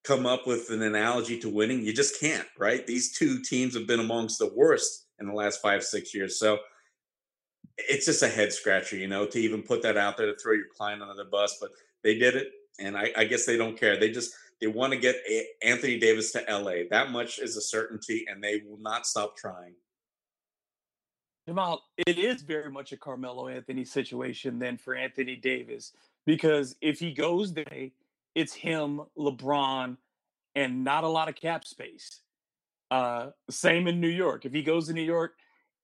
[0.03, 2.85] come up with an analogy to winning, you just can't, right?
[2.85, 6.37] These two teams have been amongst the worst in the last five, six years.
[6.37, 6.59] So
[7.87, 10.53] it's just a head scratcher, you know, to even put that out there to throw
[10.53, 11.57] your client under the bus.
[11.59, 11.71] But
[12.03, 13.99] they did it, and I, I guess they don't care.
[13.99, 15.15] They just they want to get
[15.63, 16.83] Anthony Davis to LA.
[16.89, 19.75] That much is a certainty, and they will not stop trying.
[21.47, 25.93] Jamal, it is very much a Carmelo Anthony situation then for Anthony Davis
[26.25, 27.89] because if he goes there,
[28.35, 29.97] it's him, LeBron,
[30.53, 32.21] and not a lot of cap space.
[32.91, 34.45] Uh, same in New York.
[34.45, 35.33] If he goes to New York,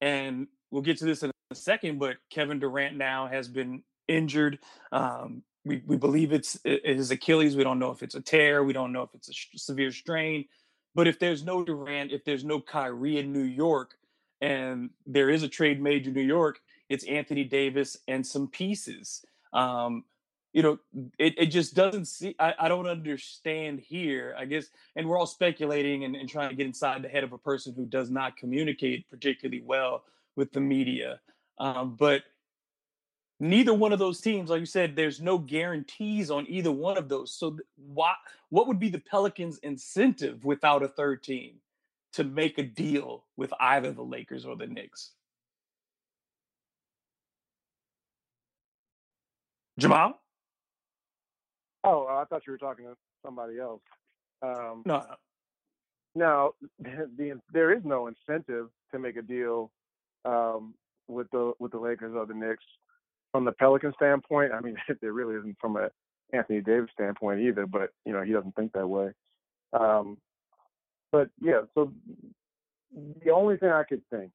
[0.01, 4.59] and we'll get to this in a second, but Kevin Durant now has been injured.
[4.91, 7.55] Um, we, we believe it's his Achilles.
[7.55, 8.63] We don't know if it's a tear.
[8.63, 10.45] We don't know if it's a sh- severe strain.
[10.93, 13.95] But if there's no Durant, if there's no Kyrie in New York,
[14.41, 19.25] and there is a trade made to New York, it's Anthony Davis and some pieces.
[19.53, 20.03] Um,
[20.53, 20.77] you know,
[21.17, 22.35] it, it just doesn't see.
[22.39, 24.35] I, I don't understand here.
[24.37, 27.33] I guess, and we're all speculating and, and trying to get inside the head of
[27.33, 30.03] a person who does not communicate particularly well
[30.35, 31.19] with the media.
[31.57, 32.23] Um, but
[33.39, 37.09] neither one of those teams, like you said, there's no guarantees on either one of
[37.09, 37.33] those.
[37.33, 38.15] So what
[38.49, 41.55] what would be the Pelicans' incentive without a third team
[42.13, 45.11] to make a deal with either the Lakers or the Knicks?
[49.77, 50.19] Jamal?
[51.83, 53.81] Oh, I thought you were talking to somebody else.
[54.41, 55.05] Um, no.
[56.15, 59.71] Now, the, there is no incentive to make a deal
[60.23, 60.73] um,
[61.07, 62.63] with the with the Lakers or the Knicks.
[63.31, 65.89] From the Pelican standpoint, I mean, there really isn't from a
[66.33, 67.65] Anthony Davis standpoint either.
[67.65, 69.11] But you know, he doesn't think that way.
[69.73, 70.17] Um,
[71.11, 71.91] but yeah, so
[73.23, 74.31] the only thing I could think,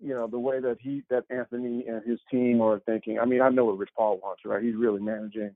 [0.00, 3.18] you know, the way that he that Anthony and his team are thinking.
[3.18, 4.62] I mean, I know what Rich Paul wants, right?
[4.62, 5.54] He's really managing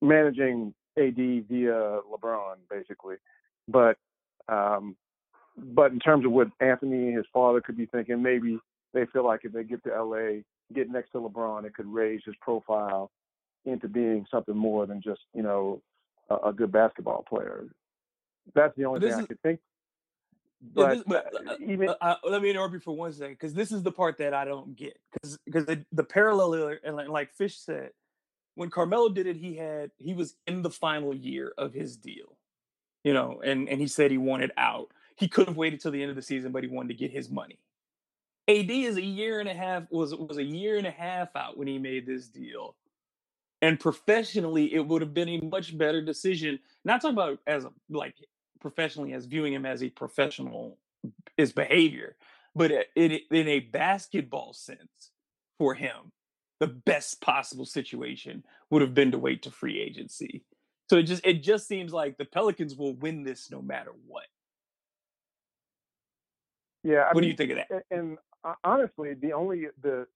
[0.00, 3.16] managing AD via LeBron, basically.
[3.66, 3.96] But
[4.48, 4.96] um,
[5.56, 8.58] but in terms of what Anthony and his father could be thinking, maybe
[8.94, 10.40] they feel like if they get to LA,
[10.74, 13.10] get next to LeBron, it could raise his profile
[13.64, 15.82] into being something more than just you know
[16.30, 17.66] a, a good basketball player.
[18.54, 19.60] That's the only thing I could think.
[20.60, 23.70] But, this, but uh, even uh, let me interrupt you for one second because this
[23.70, 27.32] is the part that I don't get because because the, the parallel and like, like
[27.32, 27.90] Fish said,
[28.56, 32.36] when Carmelo did it, he had he was in the final year of his deal,
[33.04, 34.90] you know, and and he said he wanted out.
[35.14, 37.12] He could have waited till the end of the season, but he wanted to get
[37.12, 37.60] his money.
[38.48, 41.56] AD is a year and a half was was a year and a half out
[41.58, 42.76] when he made this deal.
[43.60, 46.58] And professionally, it would have been a much better decision.
[46.84, 48.14] Not talking about as a, like
[48.60, 50.78] professionally as viewing him as a professional
[51.36, 52.16] his behavior,
[52.54, 55.12] but in, in a basketball sense
[55.58, 56.12] for him,
[56.60, 60.42] the best possible situation would have been to wait to free agency.
[60.90, 64.24] So it just it just seems like the Pelicans will win this no matter what.
[66.82, 67.82] Yeah, I what mean, do you think of that?
[67.90, 68.18] And
[68.64, 70.06] honestly, the only the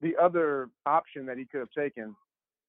[0.00, 2.16] the other option that he could have taken,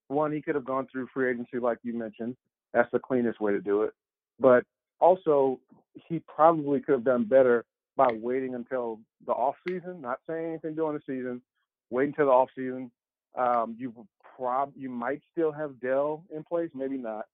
[0.07, 2.35] one, he could have gone through free agency like you mentioned.
[2.73, 3.93] That's the cleanest way to do it.
[4.39, 4.65] But
[4.99, 5.59] also,
[6.07, 10.75] he probably could have done better by waiting until the off season, not saying anything
[10.75, 11.41] during the season.
[11.89, 12.91] Wait until the off season.
[13.35, 13.93] Um, you
[14.35, 17.25] prob you might still have Dell in place, maybe not,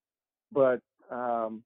[0.52, 1.64] but um,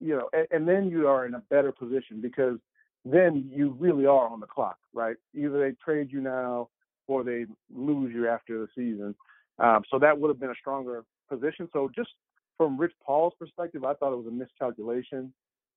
[0.00, 2.58] you know, and, and then you are in a better position because
[3.04, 5.16] then you really are on the clock, right?
[5.34, 6.68] Either they trade you now
[7.06, 9.14] or they lose you after the season.
[9.58, 11.68] Um, so that would have been a stronger position.
[11.72, 12.10] So just
[12.56, 15.32] from Rich Paul's perspective, I thought it was a miscalculation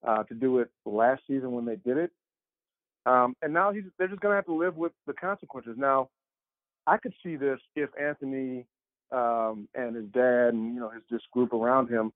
[0.07, 2.11] uh, to do it last season when they did it.
[3.05, 5.75] Um, and now he's, they're just going to have to live with the consequences.
[5.77, 6.09] Now,
[6.87, 8.65] I could see this if Anthony
[9.11, 12.11] um, and his dad and you know his this group around him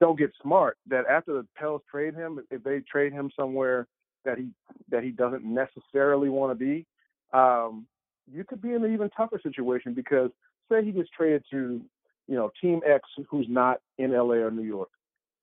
[0.00, 0.76] don't get smart.
[0.88, 3.86] That after the Pels trade him, if they trade him somewhere
[4.24, 4.48] that he
[4.90, 6.86] that he doesn't necessarily want to be,
[7.32, 7.86] um,
[8.32, 10.30] you could be in an even tougher situation because
[10.70, 11.80] say he gets traded to
[12.28, 14.90] you know Team X who's not in LA or New York,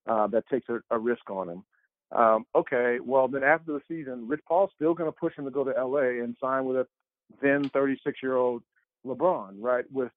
[0.07, 1.63] uh, that takes a, a risk on him.
[2.11, 5.51] Um, okay, well then after the season, Rich Paul's still going to push him to
[5.51, 6.87] go to LA and sign with a
[7.41, 8.63] then 36 year old
[9.05, 9.85] LeBron, right?
[9.91, 10.11] With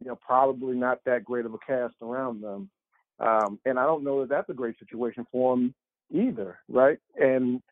[0.00, 2.70] you know probably not that great of a cast around them,
[3.20, 5.74] um, and I don't know that that's a great situation for him
[6.10, 6.98] either, right?
[7.16, 7.62] And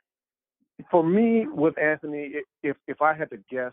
[0.91, 3.73] for me, with Anthony, if if I had to guess,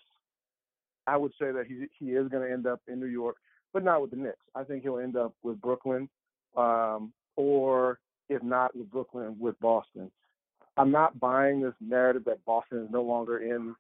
[1.07, 3.37] I would say that he he is going to end up in New York,
[3.73, 4.37] but not with the Knicks.
[4.55, 6.09] I think he'll end up with Brooklyn,
[6.55, 10.11] um, or if not with Brooklyn, with Boston.
[10.77, 13.75] I'm not buying this narrative that Boston is no longer in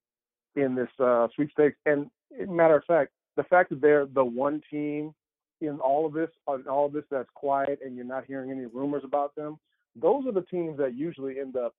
[0.55, 1.77] in this uh, sweepstakes.
[1.85, 2.09] And
[2.47, 5.13] matter of fact, the fact that they're the one team
[5.61, 8.65] in all of this, in all of this that's quiet, and you're not hearing any
[8.65, 9.57] rumors about them.
[9.95, 11.73] Those are the teams that usually end up,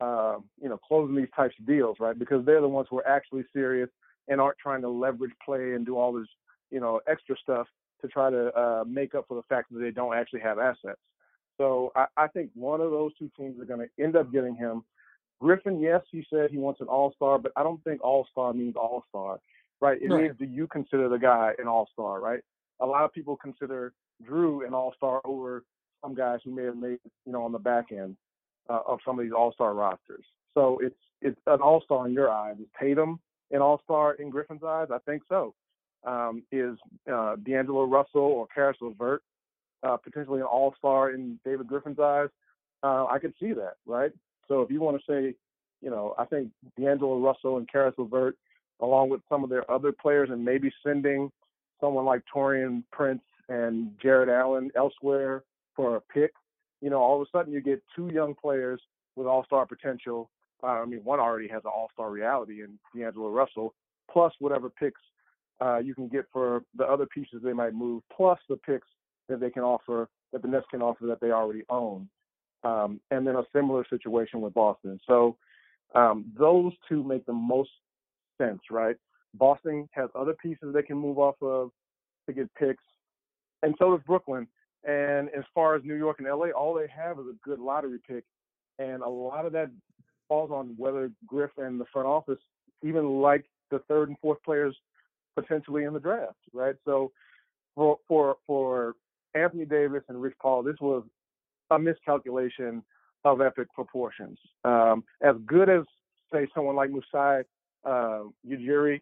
[0.00, 2.18] uh, you know, closing these types of deals, right?
[2.18, 3.88] Because they're the ones who are actually serious
[4.28, 6.26] and aren't trying to leverage play and do all this,
[6.70, 7.66] you know, extra stuff
[8.00, 11.00] to try to uh, make up for the fact that they don't actually have assets.
[11.58, 14.56] So I, I think one of those two teams are going to end up getting
[14.56, 14.84] him.
[15.40, 18.52] Griffin, yes, he said he wants an all star, but I don't think all star
[18.52, 19.38] means all star,
[19.80, 20.00] right?
[20.00, 20.22] It right.
[20.22, 22.40] means do you consider the guy an all star, right?
[22.80, 23.92] A lot of people consider
[24.24, 25.64] Drew an all star over
[26.02, 28.16] some guys who may have made, you know, on the back end
[28.68, 30.24] uh, of some of these all star rosters.
[30.54, 32.56] So it's it's an all star in your eyes.
[32.60, 33.18] Is Tatum
[33.50, 34.88] an all star in Griffin's eyes?
[34.92, 35.54] I think so.
[36.04, 36.76] Um, is
[37.10, 39.22] uh, D'Angelo Russell or Caris LeVert
[39.82, 42.28] uh, potentially an all star in David Griffin's eyes?
[42.82, 44.12] Uh, I could see that, right?
[44.48, 45.34] So if you want to say,
[45.80, 48.36] you know, I think D'Angelo Russell and Caris LeVert,
[48.80, 51.30] along with some of their other players, and maybe sending
[51.80, 55.42] someone like Taurean Prince and Jarrett Allen elsewhere
[55.76, 56.32] for a pick,
[56.84, 58.80] you know, all of a sudden you get two young players
[59.16, 60.30] with all-star potential.
[60.62, 63.74] Uh, I mean, one already has an all-star reality in D'Angelo Russell,
[64.10, 65.00] plus whatever picks
[65.60, 68.88] uh, you can get for the other pieces they might move, plus the picks
[69.28, 72.08] that they can offer, that the Nets can offer that they already own
[72.64, 74.98] um, and then a similar situation with Boston.
[75.06, 75.36] So
[75.94, 77.70] um, those two make the most
[78.38, 78.96] sense, right?
[79.34, 81.70] Boston has other pieces they can move off of
[82.26, 82.82] to get picks,
[83.62, 84.46] and so does Brooklyn.
[84.86, 87.98] And as far as New York and LA, all they have is a good lottery
[88.06, 88.24] pick,
[88.78, 89.70] and a lot of that
[90.28, 92.38] falls on whether Griff and the front office
[92.82, 94.76] even like the third and fourth players
[95.34, 96.76] potentially in the draft, right?
[96.84, 97.10] So
[97.74, 98.94] for for for
[99.34, 101.02] Anthony Davis and Rich Paul, this was
[101.70, 102.84] a miscalculation
[103.24, 104.38] of epic proportions.
[104.64, 105.84] Um, as good as
[106.32, 107.44] say someone like Masai
[107.84, 109.00] uh, Ujiri,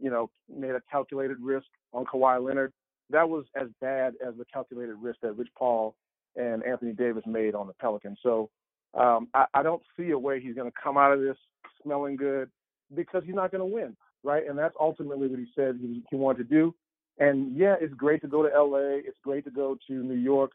[0.00, 2.72] you know, made a calculated risk on Kawhi Leonard,
[3.10, 5.94] that was as bad as the calculated risk that Rich Paul
[6.36, 8.18] and Anthony Davis made on the Pelicans.
[8.22, 8.50] So
[8.94, 11.36] um, I, I don't see a way he's going to come out of this
[11.82, 12.50] smelling good
[12.94, 14.48] because he's not going to win, right?
[14.48, 16.74] And that's ultimately what he said he, he wanted to do.
[17.18, 19.00] And yeah, it's great to go to LA.
[19.04, 20.52] It's great to go to New York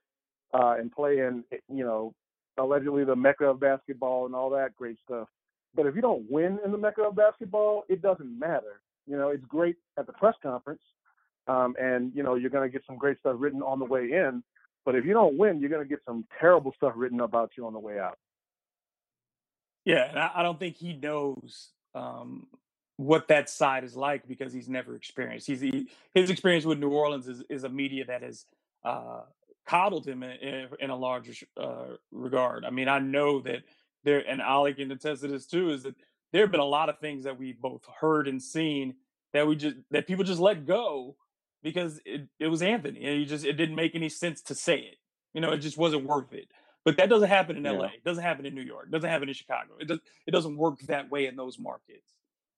[0.53, 2.13] uh, and play in, you know,
[2.57, 5.27] allegedly the mecca of basketball and all that great stuff.
[5.75, 8.81] But if you don't win in the mecca of basketball, it doesn't matter.
[9.07, 10.81] You know, it's great at the press conference,
[11.47, 14.11] um, and you know you're going to get some great stuff written on the way
[14.11, 14.43] in.
[14.85, 17.65] But if you don't win, you're going to get some terrible stuff written about you
[17.65, 18.17] on the way out.
[19.85, 22.47] Yeah, and I don't think he knows um,
[22.97, 25.47] what that side is like because he's never experienced.
[25.47, 28.45] He's he, his experience with New Orleans is, is a media that is
[28.85, 29.21] uh,
[29.67, 32.65] coddled him in, in a larger uh, regard.
[32.65, 33.63] I mean, I know that
[34.03, 35.95] there, and Ali can attest to this too, is that
[36.31, 38.95] there have been a lot of things that we both heard and seen
[39.33, 41.15] that we just that people just let go
[41.63, 44.77] because it, it was Anthony and you just it didn't make any sense to say
[44.77, 44.97] it.
[45.33, 46.49] You know, it just wasn't worth it.
[46.85, 47.71] But that doesn't happen in yeah.
[47.71, 47.85] LA.
[47.85, 48.87] It doesn't happen in New York.
[48.87, 49.73] It doesn't happen in Chicago.
[49.79, 52.13] It does it doesn't work that way in those markets.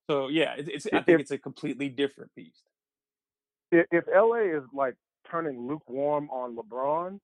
[0.09, 2.63] So yeah, it, it's I think if, it's a completely different beast.
[3.71, 4.95] If LA is like
[5.29, 7.19] turning lukewarm on LeBron,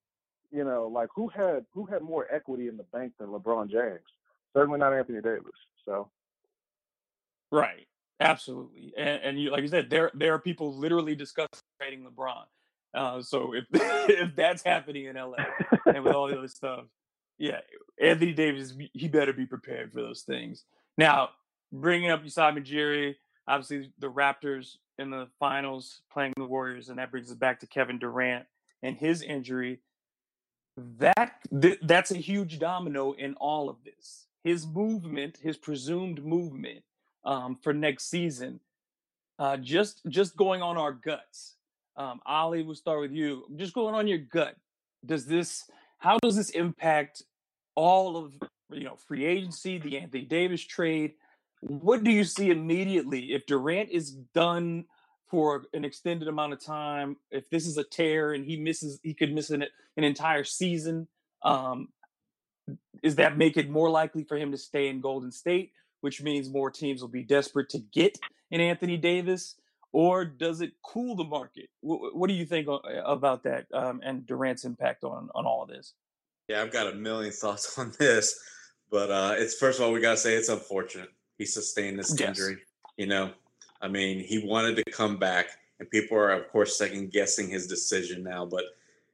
[0.52, 4.00] you know, like who had who had more equity in the bank than LeBron James?
[4.54, 5.52] Certainly not Anthony Davis.
[5.86, 6.10] So,
[7.52, 7.88] right,
[8.22, 11.50] absolutely, and, and you like you said, there there are people literally discussing
[11.80, 12.44] trading LeBron.
[12.94, 15.38] Uh, so if if that's happening in LA
[15.86, 16.86] and with all the other stuff,
[17.38, 17.60] yeah,
[18.00, 20.64] Anthony Davis, he better be prepared for those things.
[20.98, 21.30] Now,
[21.72, 23.16] bringing up Masai Ujiri,
[23.48, 27.68] obviously the Raptors in the finals playing the Warriors, and that brings us back to
[27.68, 28.46] Kevin Durant
[28.84, 29.80] and his injury.
[30.78, 34.28] That th- that's a huge domino in all of this.
[34.44, 36.84] His movement, his presumed movement
[37.24, 38.60] um, for next season,
[39.40, 41.56] uh, just just going on our guts.
[41.98, 43.46] Um, Ali, we'll start with you.
[43.56, 44.56] Just going on your gut.
[45.06, 45.70] Does this?
[45.98, 47.24] How does this impact
[47.76, 48.34] all of
[48.72, 51.14] you know free agency, the Anthony Davis trade?
[51.62, 54.86] What do you see immediately if Durant is done
[55.30, 57.18] for an extended amount of time?
[57.30, 59.66] If this is a tear and he misses, he could miss an,
[59.96, 61.08] an entire season.
[61.44, 61.90] Um,
[63.04, 66.50] is that make it more likely for him to stay in Golden State, which means
[66.50, 68.20] more teams will be desperate to get
[68.52, 69.56] an Anthony Davis?
[69.94, 71.70] Or does it cool the market?
[71.82, 72.68] What, what do you think
[73.06, 75.94] about that um, and Durant's impact on on all of this?
[76.48, 78.40] Yeah, I've got a million thoughts on this,
[78.90, 81.10] but uh, it's first of all we gotta say it's unfortunate
[81.42, 82.30] he sustained this yes.
[82.30, 82.58] injury.
[82.98, 83.32] You know,
[83.82, 85.48] I mean, he wanted to come back,
[85.80, 88.46] and people are, of course, second guessing his decision now.
[88.46, 88.66] But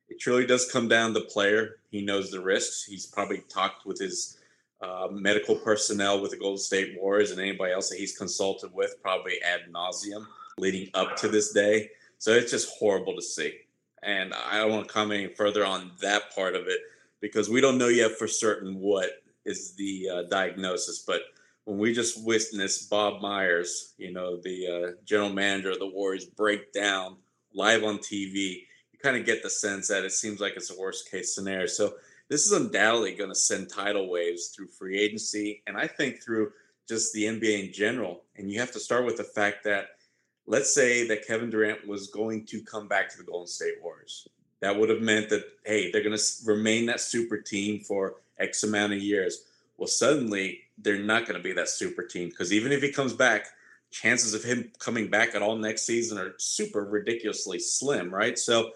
[0.10, 1.78] it truly does come down to the player.
[1.90, 2.84] He knows the risks.
[2.84, 4.40] He's probably talked with his
[4.82, 8.96] uh, medical personnel with the Golden State Warriors and anybody else that he's consulted with,
[9.02, 10.26] probably ad nauseum
[10.58, 11.90] leading up to this day.
[12.18, 13.54] So it's just horrible to see.
[14.04, 16.80] And I don't want to comment any further on that part of it
[17.22, 19.10] because we don't know yet for certain what
[19.46, 21.04] is the uh, diagnosis.
[21.06, 21.22] But
[21.66, 26.26] when we just witnessed Bob Myers, you know, the uh, general manager of the Warriors,
[26.26, 27.18] break down
[27.54, 28.62] live on TV,
[28.92, 31.66] you kind of get the sense that it seems like it's a worst case scenario.
[31.66, 31.94] So
[32.30, 36.52] this is undoubtedly going to send tidal waves through free agency, and I think through
[36.88, 38.24] just the NBA in general.
[38.36, 39.90] And you have to start with the fact that
[40.46, 44.28] let's say that Kevin Durant was going to come back to the Golden State Warriors.
[44.62, 48.64] That would have meant that hey, they're going to remain that super team for X
[48.64, 49.46] amount of years.
[49.78, 53.14] Well, suddenly they're not going to be that super team because even if he comes
[53.14, 53.48] back,
[53.92, 58.38] chances of him coming back at all next season are super ridiculously slim, right?
[58.38, 58.72] So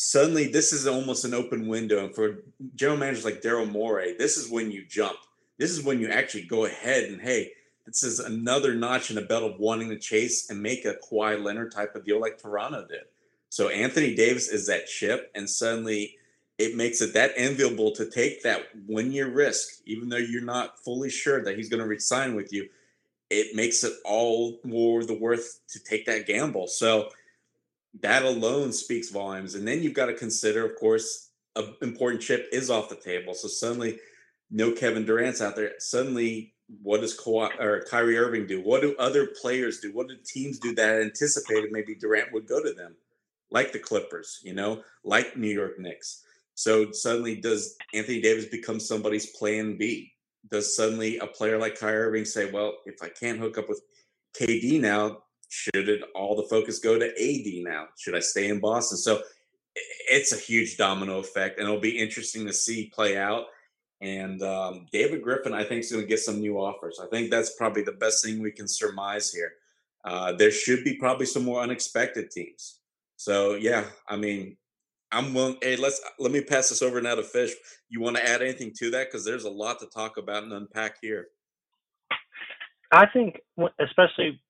[0.00, 2.04] suddenly this is almost an open window.
[2.04, 2.44] And for
[2.76, 5.18] general managers like Daryl Morey, this is when you jump.
[5.58, 7.50] This is when you actually go ahead and hey,
[7.84, 11.42] this is another notch in the belt of wanting to chase and make a Kawhi
[11.42, 13.06] Leonard type of deal like Toronto did.
[13.48, 16.16] So Anthony Davis is that chip, and suddenly
[16.58, 20.78] it makes it that enviable to take that one year risk, even though you're not
[20.78, 22.68] fully sure that he's going to resign with you.
[23.30, 26.68] It makes it all more the worth to take that gamble.
[26.68, 27.10] So
[28.00, 29.54] that alone speaks volumes.
[29.54, 33.34] And then you've got to consider, of course, an important chip is off the table.
[33.34, 33.98] So suddenly,
[34.50, 35.72] no Kevin Durant's out there.
[35.78, 38.60] Suddenly, what does Kawhi, or Kyrie Irving do?
[38.60, 39.92] What do other players do?
[39.92, 42.94] What do teams do that anticipated maybe Durant would go to them,
[43.50, 46.24] like the Clippers, you know, like New York Knicks?
[46.54, 50.12] So suddenly, does Anthony Davis become somebody's plan B?
[50.50, 53.80] Does suddenly a player like Kyrie Irving say, "Well, if I can't hook up with
[54.34, 57.86] KD now, should it all the focus go to AD now?
[57.98, 59.22] Should I stay in Boston?" So
[60.10, 63.46] it's a huge domino effect, and it'll be interesting to see play out.
[64.00, 67.00] And um, David Griffin, I think, is going to get some new offers.
[67.02, 69.52] I think that's probably the best thing we can surmise here.
[70.04, 72.80] Uh, there should be probably some more unexpected teams.
[73.16, 74.56] So yeah, I mean,
[75.10, 75.56] I'm willing.
[75.60, 77.52] Hey, let's let me pass this over now to Fish.
[77.88, 79.08] You want to add anything to that?
[79.08, 81.28] Because there's a lot to talk about and unpack here.
[82.92, 83.40] I think,
[83.80, 84.40] especially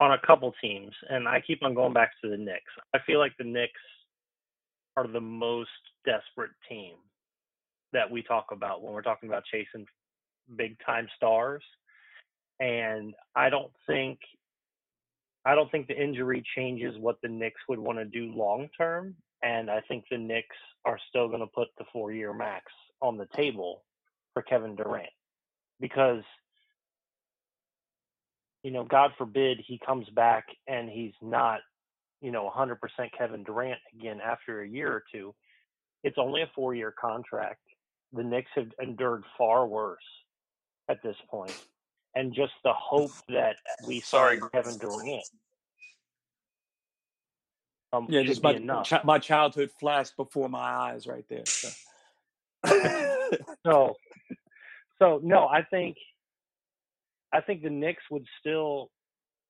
[0.00, 2.72] on a couple teams, and I keep on going back to the Knicks.
[2.94, 3.72] I feel like the Knicks
[4.96, 5.70] are the most
[6.04, 6.94] desperate team
[7.92, 9.86] that we talk about when we're talking about chasing
[10.56, 11.62] big time stars.
[12.60, 14.18] And I don't think
[15.44, 19.14] I don't think the injury changes what the Knicks would want to do long term
[19.42, 22.64] and I think the Knicks are still going to put the four year max
[23.00, 23.84] on the table
[24.32, 25.08] for Kevin Durant
[25.80, 26.22] because,
[28.66, 31.60] you know, God forbid he comes back and he's not,
[32.20, 32.78] you know, 100%
[33.16, 35.36] Kevin Durant again after a year or two.
[36.02, 37.60] It's only a four year contract.
[38.12, 40.02] The Knicks have endured far worse
[40.88, 41.54] at this point.
[42.16, 43.54] And just the hope that
[43.86, 45.22] we saw Kevin Durant
[47.92, 51.46] um, yeah, just my ch- my childhood flashed before my eyes right there.
[51.46, 51.68] So.
[53.64, 53.94] so,
[54.98, 55.96] so no, I think
[57.36, 58.90] I think the Knicks would still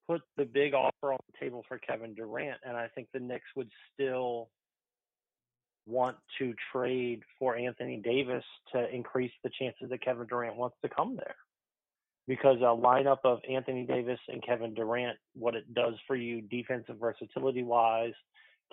[0.09, 3.47] put the big offer on the table for Kevin Durant, and I think the Knicks
[3.55, 4.49] would still
[5.87, 10.89] want to trade for Anthony Davis to increase the chances that Kevin Durant wants to
[10.89, 11.37] come there.
[12.27, 16.97] Because a lineup of Anthony Davis and Kevin Durant, what it does for you defensive
[16.99, 18.15] versatility wise,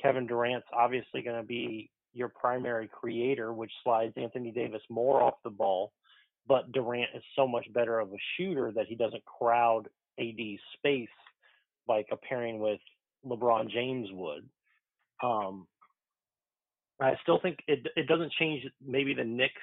[0.01, 5.35] Kevin Durant's obviously going to be your primary creator, which slides Anthony Davis more off
[5.43, 5.93] the ball
[6.47, 9.87] but Durant is so much better of a shooter that he doesn't crowd
[10.19, 11.07] AD's space
[11.87, 12.79] like a pairing with
[13.25, 14.47] LeBron James would.
[15.21, 15.67] Um,
[16.99, 19.53] I still think it it doesn't change maybe the Knicks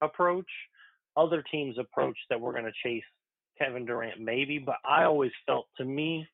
[0.00, 0.48] approach,
[1.16, 3.04] other teams' approach that we're going to chase
[3.58, 6.26] Kevin Durant maybe, but I always felt to me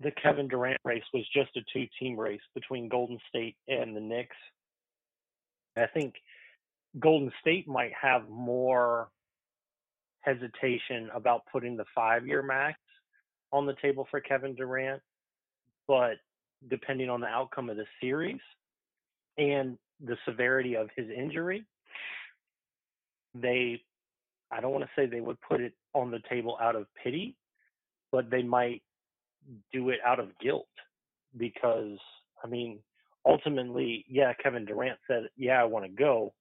[0.00, 4.00] the Kevin Durant race was just a two team race between Golden State and the
[4.00, 4.36] Knicks.
[5.76, 6.14] I think
[6.98, 9.08] Golden State might have more
[10.20, 12.78] hesitation about putting the five year max
[13.52, 15.00] on the table for Kevin Durant,
[15.86, 16.16] but
[16.68, 18.40] depending on the outcome of the series
[19.36, 21.64] and the severity of his injury,
[23.34, 23.80] they,
[24.50, 27.36] I don't want to say they would put it on the table out of pity,
[28.10, 28.82] but they might
[29.72, 30.68] do it out of guilt
[31.36, 31.98] because,
[32.42, 32.80] I mean,
[33.24, 36.34] ultimately, yeah, Kevin Durant said, yeah, I want to go,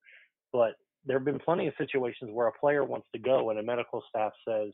[0.57, 0.73] but
[1.05, 4.01] there have been plenty of situations where a player wants to go and a medical
[4.09, 4.71] staff says,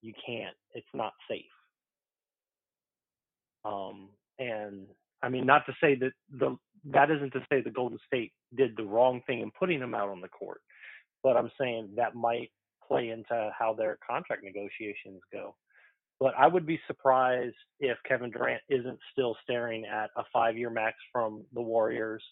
[0.00, 1.44] you can't, it's not safe.
[3.62, 4.08] Um,
[4.38, 4.86] and
[5.22, 6.56] I mean, not to say that the
[6.92, 10.08] that isn't to say the Golden State did the wrong thing in putting him out
[10.08, 10.62] on the court,
[11.22, 12.50] but I'm saying that might
[12.88, 15.54] play into how their contract negotiations go.
[16.18, 20.70] But I would be surprised if Kevin Durant isn't still staring at a five year
[20.70, 22.24] max from the Warriors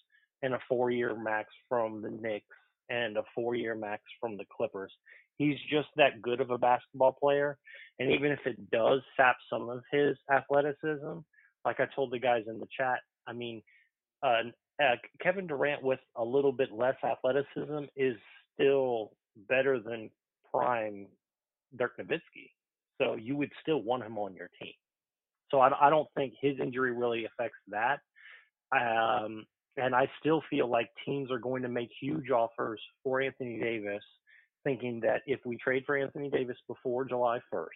[0.43, 2.47] and a four year max from the Knicks
[2.91, 4.93] and a four year max from the Clippers.
[5.38, 7.57] He's just that good of a basketball player.
[7.99, 11.20] And even if it does sap some of his athleticism,
[11.64, 13.62] like I told the guys in the chat, I mean,
[14.22, 14.43] uh,
[14.82, 18.16] uh, Kevin Durant with a little bit less athleticism is
[18.55, 19.12] still
[19.49, 20.11] better than
[20.53, 21.07] prime
[21.76, 22.51] Dirk Nowitzki.
[23.01, 24.72] So you would still want him on your team.
[25.51, 28.01] So I, I don't think his injury really affects that.
[28.72, 29.47] Um,
[29.81, 34.03] and I still feel like teams are going to make huge offers for Anthony Davis
[34.62, 37.66] thinking that if we trade for Anthony Davis before July 1st,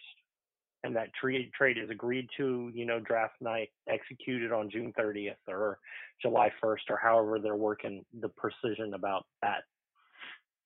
[0.83, 5.79] and that trade is agreed to, you know, draft night executed on June 30th or
[6.21, 9.63] July 1st or however they're working the precision about that.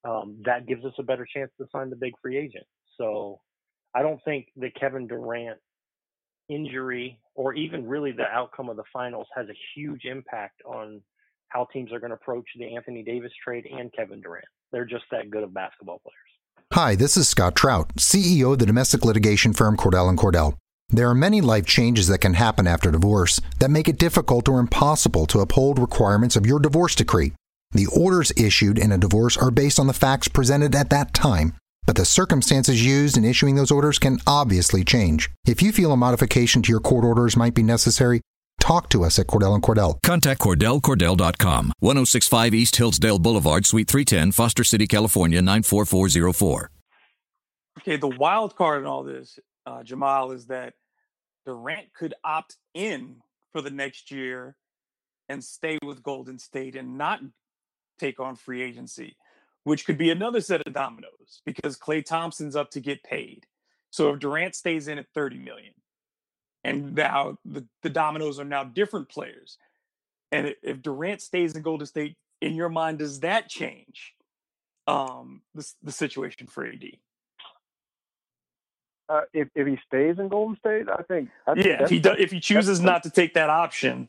[0.04, 2.66] Um, that gives us a better chance to sign the big free agent.
[2.98, 3.40] So
[3.96, 5.58] I don't think the Kevin Durant
[6.50, 11.02] injury or even really the outcome of the finals has a huge impact on
[11.50, 14.46] how teams are going to approach the Anthony Davis trade and Kevin Durant.
[14.72, 16.16] They're just that good of basketball players.
[16.74, 20.56] Hi, this is Scott Trout, CEO of the domestic litigation firm Cordell and Cordell.
[20.90, 24.60] There are many life changes that can happen after divorce that make it difficult or
[24.60, 27.34] impossible to uphold requirements of your divorce decree.
[27.72, 31.54] The orders issued in a divorce are based on the facts presented at that time,
[31.86, 35.30] but the circumstances used in issuing those orders can obviously change.
[35.48, 38.22] If you feel a modification to your court orders might be necessary,
[38.70, 40.00] talk to us at Cordell and Cordell.
[40.04, 46.70] Contact CordellCordell.com, 1065 East Hillsdale Boulevard, Suite 310, Foster City, California, 94404.
[47.80, 50.76] Okay, the wild card in all this, uh, Jamal, is that
[51.48, 53.16] Durant could opt in
[53.52, 54.56] for the next year
[55.30, 57.22] and stay with Golden State and not
[57.98, 59.16] take on free agency,
[59.64, 63.48] which could be another set of dominoes because Klay Thompson's up to get paid.
[63.90, 65.74] So if Durant stays in at 30 million,
[66.64, 69.58] and now the, the dominoes are now different players.
[70.32, 74.14] And if Durant stays in Golden State, in your mind, does that change
[74.88, 76.84] um, the, the situation for AD?
[79.10, 81.30] Uh, if if he stays in Golden State, I think.
[81.48, 84.08] I think yeah, if he does, if he chooses not to take that option,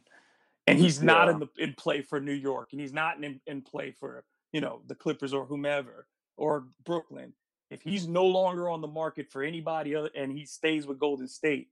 [0.67, 1.35] and he's not Yeah.
[1.35, 4.61] in the in play for New York, and he's not in in play for you
[4.61, 7.33] know the Clippers or whomever or Brooklyn,
[7.71, 11.29] if he's no longer on the market for anybody other, and he stays with Golden
[11.29, 11.69] State,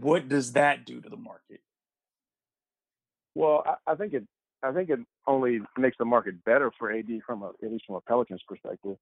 [0.00, 1.60] what does that do to the market?
[3.34, 4.24] Well, I, I think it.
[4.62, 7.96] I think it only makes the market better for AD from a, at least from
[7.96, 8.96] a Pelicans perspective,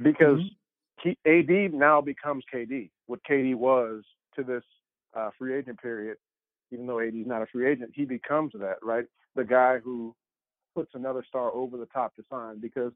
[0.00, 0.38] because
[1.02, 2.90] he, AD now becomes KD.
[3.06, 4.04] What KD was
[4.36, 4.62] to this
[5.14, 6.16] uh, free agent period,
[6.70, 9.04] even though AD is not a free agent, he becomes that right.
[9.34, 10.14] The guy who
[10.74, 12.60] puts another star over the top to sign.
[12.60, 12.92] Because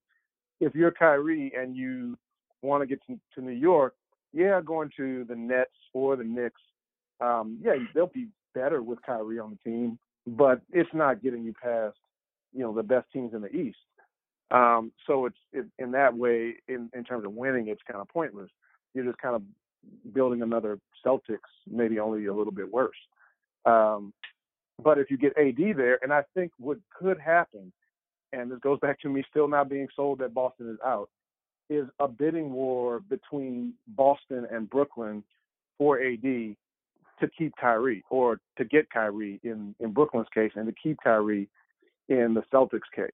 [0.60, 2.16] if you're Kyrie and you
[2.62, 3.94] want to get to, to New York,
[4.32, 6.60] yeah, going to the Nets or the Knicks,
[7.20, 11.52] um, yeah, they'll be better with Kyrie on the team, but it's not getting you
[11.52, 11.96] past,
[12.52, 13.76] you know, the best teams in the East.
[14.50, 18.08] Um, so it's it, in that way, in, in terms of winning, it's kind of
[18.08, 18.50] pointless.
[18.94, 19.42] You're just kind of
[20.12, 21.38] building another Celtics,
[21.70, 22.96] maybe only a little bit worse.
[23.64, 24.12] Um,
[24.82, 27.72] but if you get AD there, and I think what could happen,
[28.32, 31.08] and this goes back to me still not being sold that Boston is out,
[31.70, 35.24] is a bidding war between Boston and Brooklyn
[35.78, 36.56] for AD
[37.24, 41.48] to keep Kyrie or to get Kyrie in, in Brooklyn's case and to keep Kyrie
[42.08, 43.10] in the Celtics case.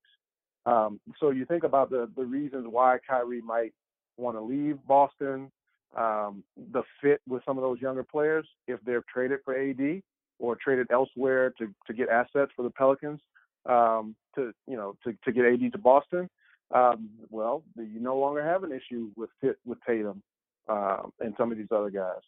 [0.67, 3.73] Um, so you think about the the reasons why Kyrie might
[4.19, 5.51] want to leave Boston,
[5.97, 10.03] um, the fit with some of those younger players if they're traded for AD
[10.39, 13.21] or traded elsewhere to to get assets for the Pelicans
[13.67, 16.29] um, to you know to to get AD to Boston.
[16.73, 20.23] Um, well, you no longer have an issue with fit with Tatum
[20.69, 22.21] uh, and some of these other guys.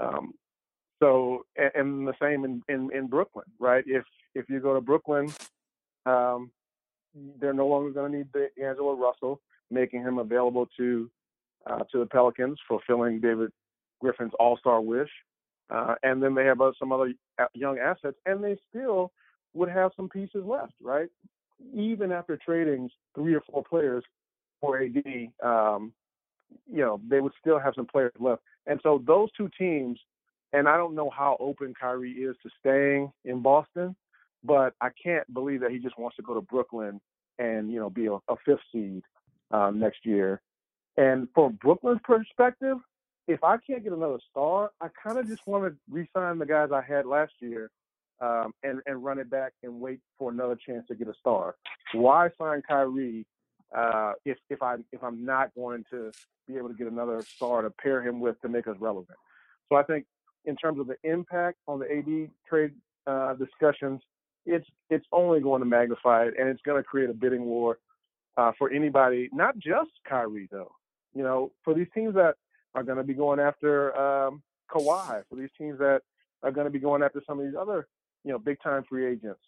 [0.00, 0.34] Um,
[1.00, 3.84] so and, the same in, in in Brooklyn, right?
[3.86, 5.32] If if you go to Brooklyn,
[6.06, 6.50] um,
[7.40, 9.40] they're no longer going to need the Angelo Russell,
[9.70, 11.10] making him available to
[11.66, 13.50] uh, to the Pelicans, fulfilling David
[14.00, 15.10] Griffin's All Star wish.
[15.70, 17.12] Uh, and then they have uh, some other
[17.52, 19.12] young assets, and they still
[19.54, 21.08] would have some pieces left, right?
[21.74, 24.02] Even after trading three or four players
[24.60, 25.02] for AD,
[25.44, 25.92] um,
[26.70, 28.42] you know, they would still have some players left.
[28.66, 29.98] And so those two teams,
[30.52, 33.94] and I don't know how open Kyrie is to staying in Boston,
[34.44, 37.00] but I can't believe that he just wants to go to Brooklyn
[37.38, 39.02] and you know be a, a fifth seed
[39.50, 40.40] um, next year.
[40.96, 42.78] And from Brooklyn's perspective,
[43.28, 46.70] if I can't get another star, I kind of just want to re-sign the guys
[46.72, 47.70] I had last year
[48.20, 51.56] um, and and run it back and wait for another chance to get a star.
[51.92, 53.26] Why sign Kyrie
[53.76, 56.10] uh, if if I if I'm not going to
[56.46, 59.18] be able to get another star to pair him with to make us relevant?
[59.68, 60.06] So I think
[60.48, 62.72] in terms of the impact on the AD trade
[63.06, 64.00] uh, discussions,
[64.46, 67.78] it's it's only going to magnify it, and it's going to create a bidding war
[68.36, 70.72] uh, for anybody, not just Kyrie though.
[71.14, 72.34] You know, for these teams that
[72.74, 76.00] are going to be going after um, Kawhi, for these teams that
[76.42, 77.86] are going to be going after some of these other,
[78.24, 79.40] you know, big time free agents.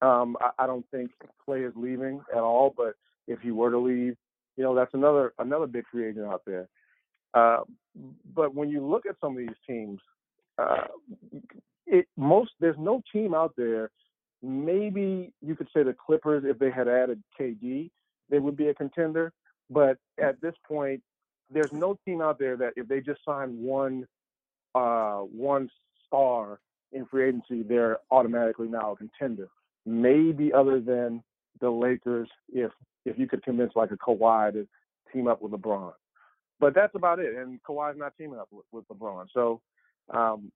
[0.00, 1.10] Um, I, I don't think
[1.46, 2.94] Klay is leaving at all, but
[3.26, 4.16] if he were to leave,
[4.56, 6.68] you know, that's another another big free agent out there.
[7.34, 7.60] Uh,
[8.34, 10.00] but when you look at some of these teams,
[10.58, 10.86] uh,
[11.86, 13.90] it most there's no team out there
[14.44, 17.90] maybe you could say the Clippers, if they had added KD,
[18.30, 19.32] they would be a contender.
[19.70, 21.02] But at this point,
[21.50, 24.06] there's no team out there that if they just sign one
[24.74, 25.70] uh, one
[26.06, 26.58] star
[26.92, 29.48] in free agency, they're automatically now a contender.
[29.86, 31.22] Maybe other than
[31.60, 32.72] the Lakers, if
[33.04, 34.66] if you could convince like a Kawhi to
[35.12, 35.92] team up with LeBron.
[36.60, 37.34] But that's about it.
[37.36, 39.26] And Kawhi's not teaming up with, with LeBron.
[39.32, 39.60] So
[40.10, 40.50] um,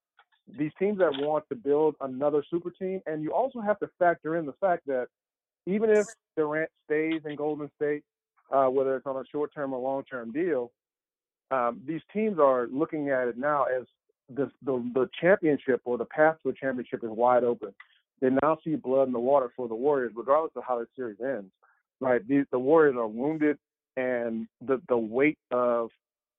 [0.59, 4.36] these teams that want to build another super team, and you also have to factor
[4.36, 5.09] in the fact that
[5.66, 8.03] even if Durant stays in Golden State,
[8.51, 10.70] uh, whether it's on a short term or long term deal,
[11.51, 13.84] um, these teams are looking at it now as
[14.34, 17.74] the, the the championship or the path to a championship is wide open.
[18.20, 21.18] They now see blood in the water for the Warriors, regardless of how the series
[21.20, 21.51] ends.
[22.01, 23.59] Right, the, the Warriors are wounded,
[23.96, 25.90] and the the weight of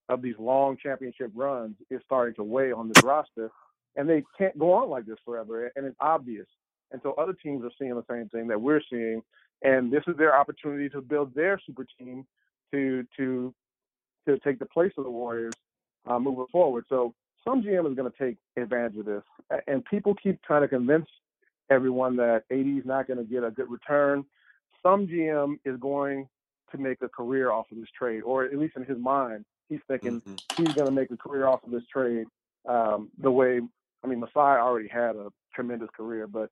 [0.10, 3.50] of these long championship runs is starting to weigh on this roster
[3.96, 6.46] and they can't go on like this forever, and it's obvious.
[6.92, 9.22] And so other teams are seeing the same thing that we're seeing,
[9.62, 12.26] and this is their opportunity to build their super team
[12.72, 13.54] to to
[14.28, 15.54] to take the place of the Warriors
[16.08, 16.86] uh, moving forward.
[16.90, 19.24] So some GM is going to take advantage of this,
[19.68, 21.08] and people keep trying to convince
[21.70, 24.26] everyone that AD is not going to get a good return.
[24.82, 26.28] Some GM is going
[26.72, 29.80] to make a career off of this trade, or at least in his mind, he's
[29.88, 30.64] thinking mm-hmm.
[30.64, 32.28] he's going to make a career off of this trade
[32.68, 33.62] um, the way
[34.04, 36.50] I mean, Masai already had a tremendous career, but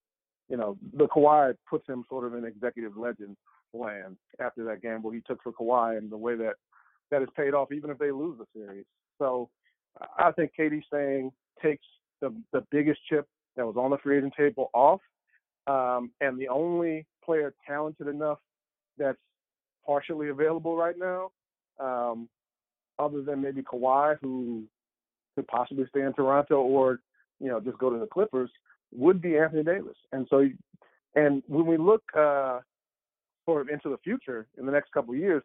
[0.49, 3.35] you know, the Kawhi puts him sort of in executive legend
[3.73, 6.53] land after that gamble he took for Kawhi and the way that
[7.11, 8.85] that is paid off, even if they lose the series.
[9.17, 9.49] So
[10.17, 11.85] I think KD saying takes
[12.21, 15.01] the the biggest chip that was on the free agent table off,
[15.67, 18.39] um, and the only player talented enough
[18.97, 19.17] that's
[19.85, 21.31] partially available right now,
[21.79, 22.29] um,
[22.99, 24.63] other than maybe Kawhi, who
[25.35, 26.99] could possibly stay in Toronto or
[27.39, 28.49] you know, just go to the Clippers,
[28.91, 29.97] would be Anthony Davis.
[30.11, 30.47] And so,
[31.15, 32.59] and when we look uh,
[33.45, 35.43] sort of into the future in the next couple of years,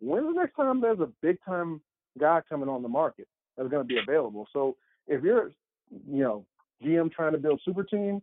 [0.00, 1.80] when's the next time there's a big time
[2.18, 4.46] guy coming on the market that's going to be available?
[4.52, 4.76] So
[5.06, 5.50] if you're,
[5.90, 6.46] you know,
[6.84, 8.22] GM trying to build super team,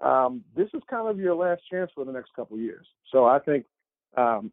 [0.00, 2.86] um, this is kind of your last chance for the next couple of years.
[3.10, 3.64] So I think
[4.16, 4.52] um,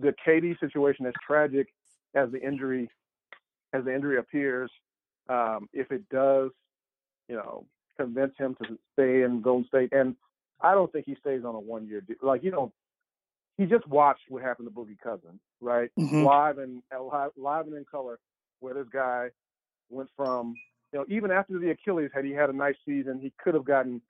[0.00, 1.68] the KD situation, as tragic
[2.14, 2.90] as the injury
[3.72, 4.70] as the injury appears,
[5.28, 6.50] um, if it does
[7.28, 7.64] you know,
[7.96, 9.92] convince him to stay in Golden State.
[9.92, 10.16] And
[10.60, 12.16] I don't think he stays on a one year deal.
[12.22, 12.72] Like you don't.
[13.58, 15.90] He just watched what happened to Boogie Cousins, right?
[15.98, 16.24] Mm-hmm.
[16.24, 18.18] Live and live, live and in color,
[18.60, 19.28] where this guy
[19.90, 20.54] went from,
[20.92, 23.64] you know, even after the Achilles, had he had a nice season, he could have
[23.64, 24.00] gotten,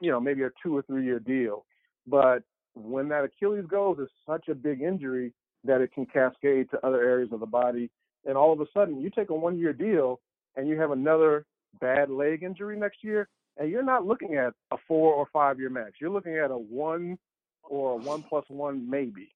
[0.00, 1.64] you know, maybe a two or three year deal.
[2.06, 2.42] But
[2.74, 5.32] when that Achilles goes, it's such a big injury
[5.64, 7.90] that it can cascade to other areas of the body.
[8.28, 10.20] And all of a sudden, you take a one year deal
[10.56, 11.44] and you have another
[11.80, 15.70] bad leg injury next year, and you're not looking at a four or five year
[15.70, 15.94] max.
[16.00, 17.18] You're looking at a one
[17.64, 19.28] or a one plus one maybe.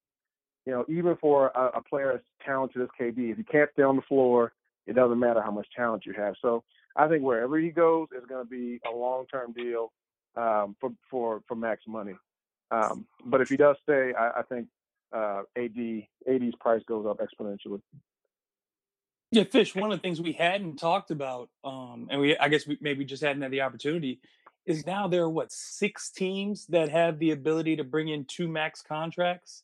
[0.65, 3.83] you know, even for a, a player as talented as KD, if you can't stay
[3.83, 4.53] on the floor,
[4.87, 6.35] it doesn't matter how much talent you have.
[6.41, 6.63] So
[6.95, 9.91] I think wherever he goes is going to be a long-term deal
[10.35, 12.15] um, for for for max money.
[12.71, 14.67] Um, but if he does stay, I, I think
[15.13, 17.81] uh, AD AD's price goes up exponentially.
[19.33, 19.73] Yeah, Fish.
[19.73, 23.03] One of the things we hadn't talked about, um, and we I guess we maybe
[23.03, 24.19] just hadn't had the opportunity,
[24.67, 28.47] is now there are what six teams that have the ability to bring in two
[28.47, 29.63] max contracts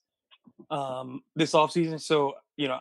[0.71, 2.01] um, this offseason.
[2.01, 2.79] So you know,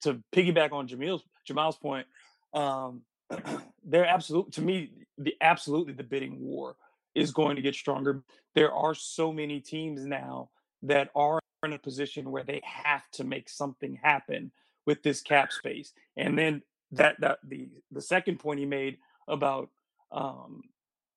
[0.00, 2.06] to piggyback on Jamil's Jamal's point,
[2.54, 3.02] um,
[3.84, 6.74] they're absolute to me the absolutely the bidding war
[7.14, 8.22] is going to get stronger.
[8.54, 10.48] There are so many teams now
[10.84, 14.50] that are in a position where they have to make something happen
[14.86, 15.92] with this cap space.
[16.16, 16.62] And then
[16.92, 19.70] that that the the second point he made about
[20.12, 20.62] um,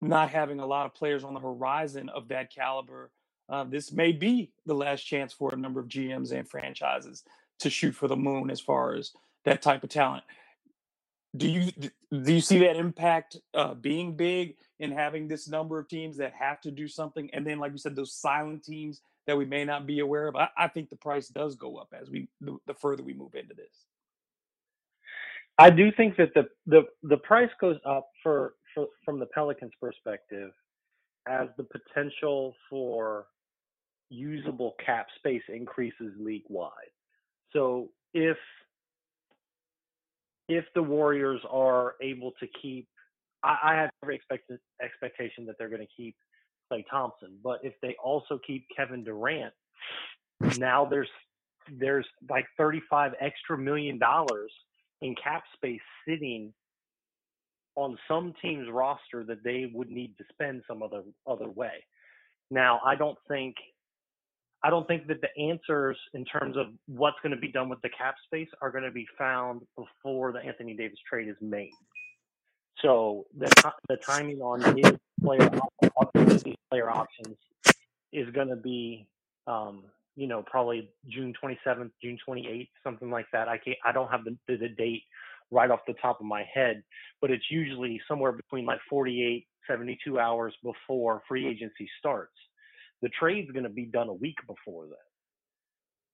[0.02, 3.12] not having a lot of players on the horizon of that caliber,
[3.50, 7.24] uh, this may be the last chance for a number of GMs and franchises
[7.60, 9.12] to shoot for the moon as far as
[9.46, 10.24] that type of talent.
[11.36, 11.72] Do you
[12.12, 16.34] do you see that impact uh, being big in having this number of teams that
[16.34, 19.66] have to do something, and then like you said, those silent teams that we may
[19.66, 20.36] not be aware of?
[20.36, 23.36] I, I think the price does go up as we the, the further we move
[23.36, 23.86] into this.
[25.58, 29.74] I do think that the the the price goes up for, for from the Pelicans'
[29.80, 30.52] perspective
[31.28, 33.28] as the potential for
[34.10, 36.72] usable cap space increases league wide.
[37.52, 38.38] So if
[40.50, 42.88] if the Warriors are able to keep,
[43.44, 44.52] I, I have every expect,
[44.82, 46.16] expectation that they're going to keep
[46.74, 49.54] Klay Thompson, but if they also keep Kevin Durant,
[50.58, 51.10] now there's
[51.80, 54.52] there's like 35 extra million dollars
[55.02, 56.54] in cap space sitting
[57.76, 61.84] on some team's roster that they would need to spend some other other way.
[62.52, 63.56] Now, I don't think
[64.64, 67.82] I don't think that the answers in terms of what's going to be done with
[67.82, 71.72] the cap space are going to be found before the Anthony Davis trade is made.
[72.82, 74.94] So the the timing on his
[75.24, 75.50] player
[76.70, 77.38] player options
[78.12, 79.08] is going to be,
[79.48, 79.84] um,
[80.16, 83.48] you know, probably June 27th, June 28th, something like that.
[83.48, 85.04] I can't, I don't have the, the date
[85.52, 86.84] right off the top of my head,
[87.22, 92.34] but it's usually somewhere between like 48, 72 hours before free agency starts.
[93.02, 94.96] The trade's going to be done a week before that.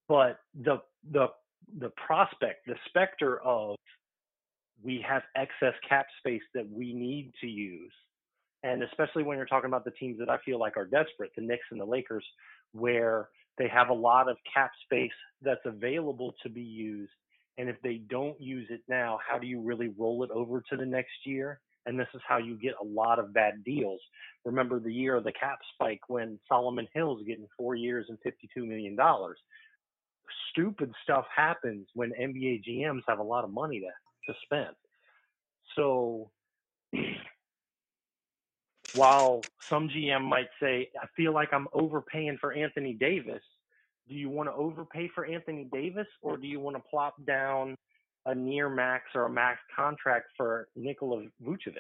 [0.07, 0.82] But the
[1.12, 1.28] the
[1.80, 3.76] the prospect, the specter of
[4.84, 7.91] we have excess cap space that we need to use,
[8.64, 11.41] and especially when you're talking about the teams that I feel like are desperate, the
[11.41, 12.26] Knicks and the Lakers,
[12.74, 17.12] where they have a lot of cap space that's available to be used.
[17.57, 20.78] And if they don't use it now, how do you really roll it over to
[20.78, 21.60] the next year?
[21.86, 23.99] and this is how you get a lot of bad deals.
[24.45, 28.68] Remember the year of the cap spike when Solomon Hill's getting four years and $52
[28.68, 28.97] million.
[30.51, 34.76] Stupid stuff happens when NBA GMs have a lot of money to, to spend.
[35.76, 36.30] So
[38.93, 43.41] while some GM might say, I feel like I'm overpaying for Anthony Davis,
[44.07, 47.75] do you want to overpay for Anthony Davis or do you want to plop down
[48.25, 51.77] a near max or a max contract for Nikola Vucevic?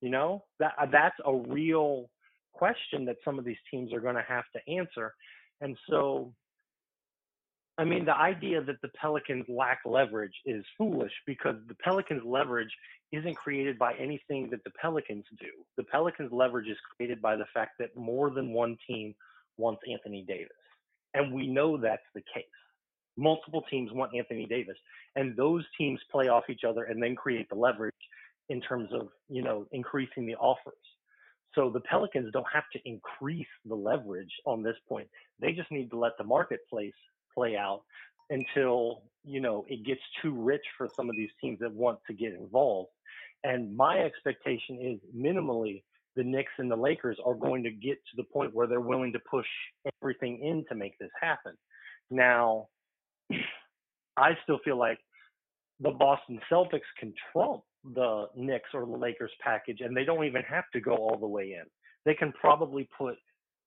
[0.00, 2.10] You know, that uh, that's a real
[2.52, 5.14] question that some of these teams are going to have to answer.
[5.60, 6.34] And so,
[7.76, 12.72] I mean, the idea that the Pelicans lack leverage is foolish because the Pelicans' leverage
[13.10, 15.48] isn't created by anything that the Pelicans do.
[15.76, 19.14] The Pelicans' leverage is created by the fact that more than one team
[19.56, 20.50] wants Anthony Davis.
[21.14, 22.44] And we know that's the case
[23.16, 24.76] multiple teams want Anthony Davis,
[25.16, 27.94] and those teams play off each other and then create the leverage
[28.48, 30.74] in terms of you know increasing the offers.
[31.54, 35.08] So the Pelicans don't have to increase the leverage on this point.
[35.40, 36.94] They just need to let the marketplace
[37.34, 37.82] play out
[38.30, 42.14] until you know it gets too rich for some of these teams that want to
[42.14, 42.90] get involved.
[43.42, 45.82] And my expectation is minimally
[46.16, 49.12] the Knicks and the Lakers are going to get to the point where they're willing
[49.12, 49.46] to push
[50.02, 51.52] everything in to make this happen.
[52.10, 52.68] Now,
[54.16, 54.98] I still feel like
[55.80, 57.62] the Boston Celtics can trump
[57.94, 61.26] the Knicks or the Lakers package, and they don't even have to go all the
[61.26, 61.64] way in.
[62.04, 63.16] They can probably put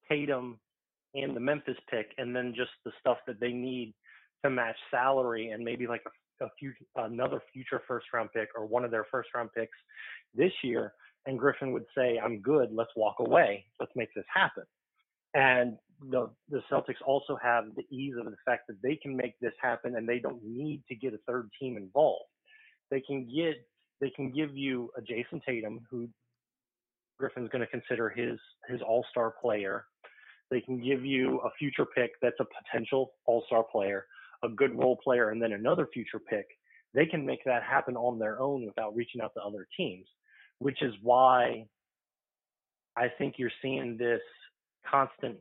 [0.09, 0.59] Tatum
[1.17, 3.93] and the Memphis pick, and then just the stuff that they need
[4.43, 6.03] to match salary, and maybe like
[6.41, 9.77] a, a few another future first round pick or one of their first round picks
[10.33, 10.93] this year.
[11.25, 12.69] And Griffin would say, "I'm good.
[12.71, 13.65] Let's walk away.
[13.79, 14.63] Let's make this happen."
[15.33, 15.77] And
[16.09, 19.53] the the Celtics also have the ease of the fact that they can make this
[19.61, 22.29] happen and they don't need to get a third team involved.
[22.91, 23.55] They can get
[23.99, 26.07] they can give you a Jayson Tatum who
[27.19, 28.39] Griffin's going to consider his
[28.69, 29.85] his all-star player.
[30.49, 34.05] They can give you a future pick that's a potential all star player,
[34.43, 36.47] a good role player, and then another future pick.
[36.93, 40.07] They can make that happen on their own without reaching out to other teams,
[40.59, 41.65] which is why
[42.95, 44.21] I think you're seeing this
[44.89, 45.37] constant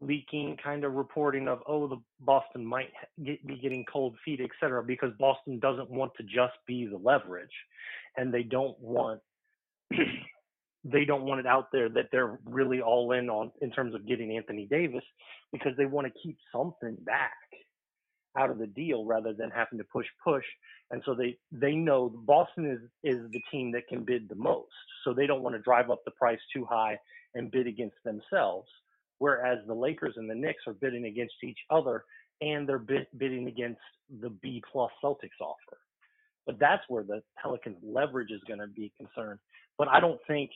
[0.00, 2.90] leaking kind of reporting of oh the Boston might
[3.24, 6.96] get, be getting cold feet et cetera because Boston doesn't want to just be the
[6.96, 7.50] leverage
[8.16, 9.20] and they don't want
[10.84, 14.06] they don't want it out there that they're really all in on in terms of
[14.06, 15.04] getting Anthony Davis
[15.52, 17.32] because they want to keep something back
[18.36, 20.44] out of the deal rather than having to push push.
[20.90, 24.72] And so they they know Boston is is the team that can bid the most.
[25.04, 26.98] So they don't want to drive up the price too high
[27.34, 28.68] and bid against themselves
[29.18, 32.04] whereas the Lakers and the Knicks are bidding against each other
[32.40, 33.80] and they're bid, bidding against
[34.20, 35.78] the B plus Celtics offer.
[36.46, 39.38] But that's where the Pelicans leverage is going to be concerned.
[39.76, 40.50] But I don't think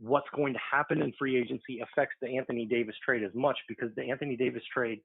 [0.00, 3.90] what's going to happen in free agency affects the Anthony Davis trade as much because
[3.96, 5.00] the Anthony Davis trade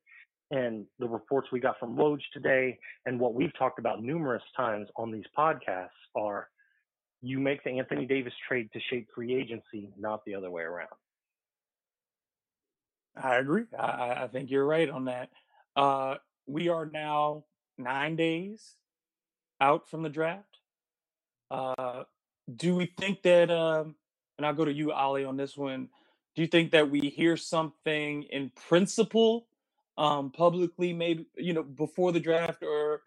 [0.52, 4.88] and the reports we got from Woj today and what we've talked about numerous times
[4.96, 6.48] on these podcasts are
[7.22, 10.89] you make the Anthony Davis trade to shape free agency, not the other way around.
[13.16, 13.66] I agree.
[13.78, 15.30] I, I think you're right on that.
[15.76, 16.16] Uh,
[16.48, 17.46] we are now
[17.78, 18.76] nine days
[19.62, 20.58] out from the draft.
[21.50, 22.04] Uh,
[22.54, 23.96] do we think that, um,
[24.38, 25.90] and I'll go to you, Ali, on this one.
[26.36, 29.46] Do you think that we hear something in principle
[29.98, 33.02] um, publicly, maybe you know before the draft, or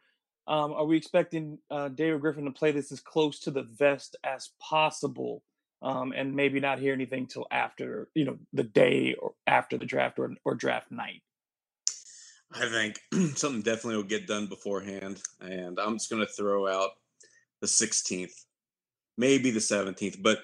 [0.46, 4.16] um, are we expecting uh, David Griffin to play this as close to the vest
[4.22, 5.42] as possible,
[5.82, 9.86] um, and maybe not hear anything till after you know the day or after the
[9.86, 11.22] draft or, or draft night?
[12.52, 13.00] I think
[13.36, 16.90] something definitely will get done beforehand, and I'm just going to throw out
[17.60, 18.44] the 16th,
[19.18, 20.38] maybe the 17th, but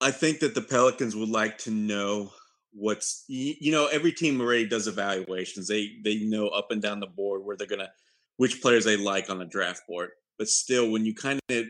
[0.00, 2.32] I think that the Pelicans would like to know
[2.72, 5.66] what's you know every team already does evaluations.
[5.66, 7.90] They they know up and down the board where they're gonna
[8.36, 10.10] which players they like on the draft board.
[10.38, 11.64] But still when you kind of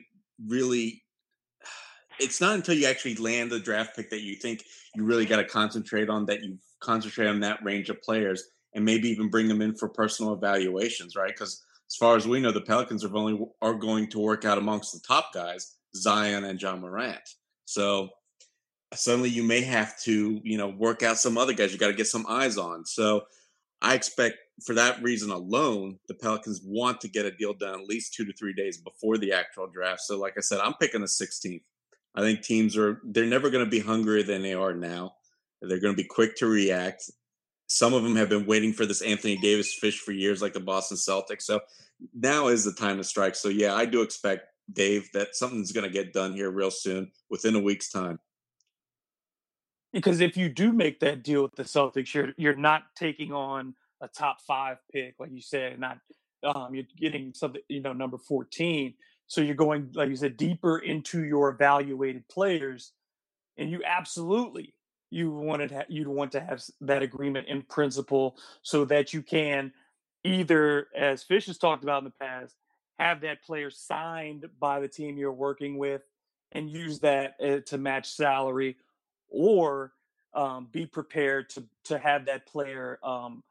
[0.47, 1.03] really
[2.21, 4.65] it's not until you actually land the draft pick that you think
[4.95, 8.85] you really got to concentrate on that you concentrate on that range of players and
[8.85, 11.33] maybe even bring them in for personal evaluations right?
[11.33, 14.59] Because as far as we know the pelicans are only are going to work out
[14.59, 17.27] amongst the top guys zion and Ja Morant.
[17.65, 18.11] So
[18.95, 21.95] suddenly you may have to, you know, work out some other guys you got to
[21.95, 22.87] get some eyes on.
[22.87, 23.27] So
[23.81, 27.87] I expect for that reason alone, the Pelicans want to get a deal done at
[27.87, 30.01] least two to three days before the actual draft.
[30.01, 31.63] So, like I said, I'm picking the 16th.
[32.15, 35.13] I think teams are, they're never going to be hungrier than they are now.
[35.63, 37.11] They're going to be quick to react.
[37.69, 40.61] Some of them have been waiting for this Anthony Davis fish for years, like the
[40.61, 41.43] Boston Celtics.
[41.43, 41.61] So
[42.15, 43.37] now is the time to strike.
[43.37, 47.13] So, yeah, I do expect, Dave, that something's going to get done here real soon
[47.31, 48.19] within a week's time.
[49.93, 53.75] Because if you do make that deal with the Celtics, you're you're not taking on
[54.01, 55.99] a top five pick, like you said, not
[56.45, 58.95] um, you're getting something, you know, number 14.
[59.27, 62.93] So you're going, like you said, deeper into your evaluated players.
[63.57, 64.75] And you absolutely
[65.11, 69.73] you wanted ha- you'd want to have that agreement in principle so that you can
[70.25, 72.55] either, as Fish has talked about in the past,
[72.99, 76.03] have that player signed by the team you're working with
[76.53, 78.77] and use that uh, to match salary
[79.29, 79.93] or
[80.35, 83.43] um, be prepared to to have that player um,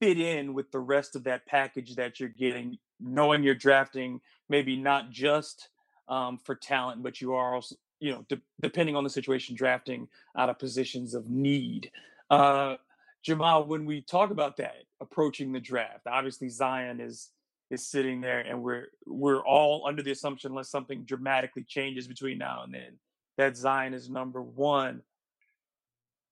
[0.00, 4.76] fit in with the rest of that package that you're getting, knowing you're drafting maybe
[4.76, 5.68] not just
[6.08, 10.08] um, for talent, but you are also, you know, de- depending on the situation, drafting
[10.36, 11.90] out of positions of need.
[12.30, 12.76] Uh,
[13.22, 17.30] Jamal, when we talk about that approaching the draft, obviously Zion is
[17.70, 22.38] is sitting there, and we're we're all under the assumption unless something dramatically changes between
[22.38, 22.98] now and then
[23.38, 25.02] that Zion is number one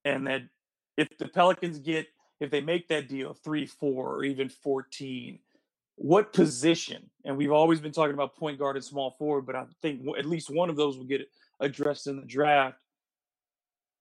[0.04, 0.42] and that
[0.96, 2.06] if the Pelicans get
[2.38, 5.38] if they make that deal three, four, or even fourteen,
[5.94, 7.08] what position?
[7.24, 10.26] And we've always been talking about point guard and small forward, but I think at
[10.26, 11.26] least one of those will get
[11.60, 12.76] addressed in the draft.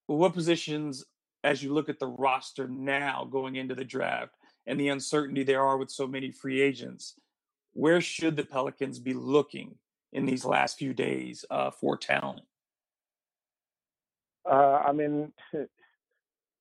[0.08, 1.06] But what positions,
[1.44, 4.34] as you look at the roster now going into the draft
[4.68, 7.16] and the uncertainty there are with so many free agents,
[7.74, 9.76] where should the Pelicans be looking
[10.12, 12.42] in these last few days uh, for talent?
[14.50, 15.32] Uh, I mean,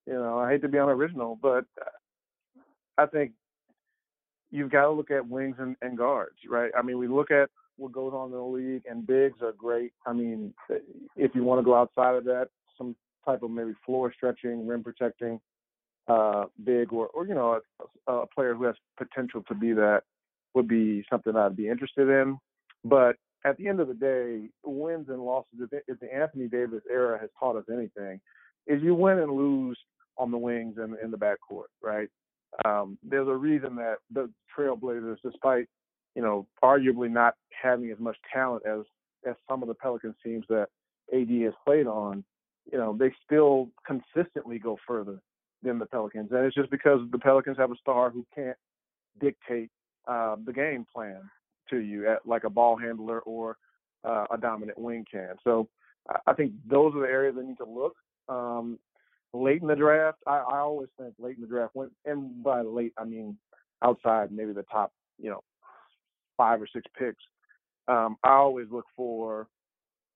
[0.07, 1.65] You know, I hate to be unoriginal, but
[2.99, 3.33] I think
[4.51, 6.71] you've got to look at wings and, and guards, right?
[6.79, 9.93] I mean, we look at what goes on in the league, and bigs are great.
[10.07, 10.53] I mean,
[11.17, 14.85] if you want to go outside of that, some type of maybe floor stretching, rim
[14.85, 15.41] protecting,
[16.07, 17.61] uh, big, or, or you know,
[18.07, 20.03] a, a player who has potential to be that
[20.55, 22.39] would be something I'd be interested in.
[22.85, 27.19] But at the end of the day, wins and losses, if the Anthony Davis era
[27.21, 28.21] has taught us anything,
[28.67, 29.79] is you win and lose
[30.17, 32.09] on the wings and in the backcourt, right?
[32.65, 35.67] Um, there's a reason that the Trailblazers, despite
[36.15, 38.81] you know arguably not having as much talent as
[39.29, 40.69] as some of the Pelicans teams that
[41.13, 42.25] AD has played on,
[42.71, 45.19] you know, they still consistently go further
[45.63, 48.57] than the Pelicans, and it's just because the Pelicans have a star who can't
[49.21, 49.71] dictate
[50.07, 51.21] uh, the game plan
[51.75, 53.57] to you at like a ball handler or
[54.05, 55.35] uh, a dominant wing can.
[55.45, 55.69] So
[56.27, 57.97] I think those are the areas that need to look.
[58.29, 58.79] Um,
[59.33, 62.61] late in the draft, I, I always think late in the draft, when, and by
[62.61, 63.37] late I mean
[63.83, 65.43] outside maybe the top, you know,
[66.37, 67.23] five or six picks.
[67.89, 69.47] Um, I always look for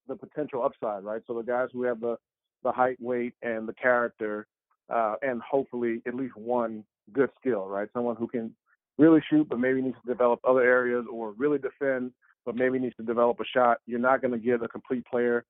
[0.08, 1.22] the potential upside, right?
[1.26, 2.16] So the guys who have the
[2.64, 4.46] the height, weight, and the character,
[4.92, 6.82] uh, and hopefully at least one
[7.12, 7.88] good skill, right?
[7.92, 8.52] Someone who can
[8.98, 12.12] really shoot, but maybe needs to develop other areas, or really defend,
[12.44, 13.78] but maybe needs to develop a shot.
[13.86, 15.44] You're not going to get a complete player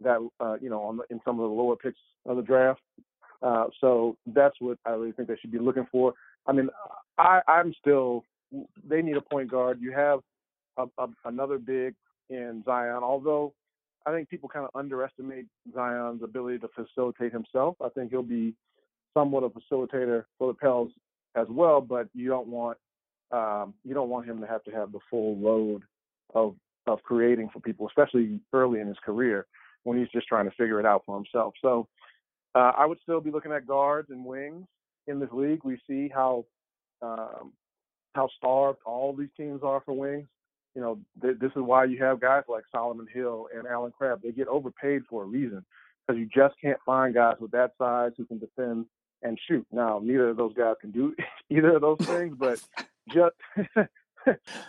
[0.00, 2.80] that uh, you know on the, in some of the lower picks of the draft.
[3.42, 6.14] Uh, so that's what I really think they should be looking for.
[6.46, 6.70] I mean,
[7.18, 8.24] I, I'm still.
[8.88, 9.78] They need a point guard.
[9.80, 10.20] You have
[10.76, 11.94] a, a, another big
[12.30, 13.52] in Zion, although
[14.06, 17.76] I think people kind of underestimate Zion's ability to facilitate himself.
[17.82, 18.54] I think he'll be
[19.14, 20.90] somewhat a facilitator for the Pels
[21.36, 22.78] as well, but you don't want
[23.30, 25.82] um, you don't want him to have to have the full load
[26.34, 26.56] of
[26.86, 29.46] of creating for people, especially early in his career
[29.84, 31.54] when he's just trying to figure it out for himself.
[31.62, 31.88] So
[32.54, 34.66] uh, I would still be looking at guards and wings
[35.06, 35.60] in this league.
[35.64, 36.44] We see how
[37.02, 37.52] um,
[38.14, 40.28] how starved all these teams are for wings.
[40.74, 44.22] You know, th- this is why you have guys like Solomon Hill and Allen Crabbe.
[44.22, 45.64] They get overpaid for a reason
[46.06, 48.86] because you just can't find guys with that size who can defend
[49.22, 49.66] and shoot.
[49.72, 51.14] Now, neither of those guys can do
[51.50, 52.60] either of those things, but
[53.12, 53.34] just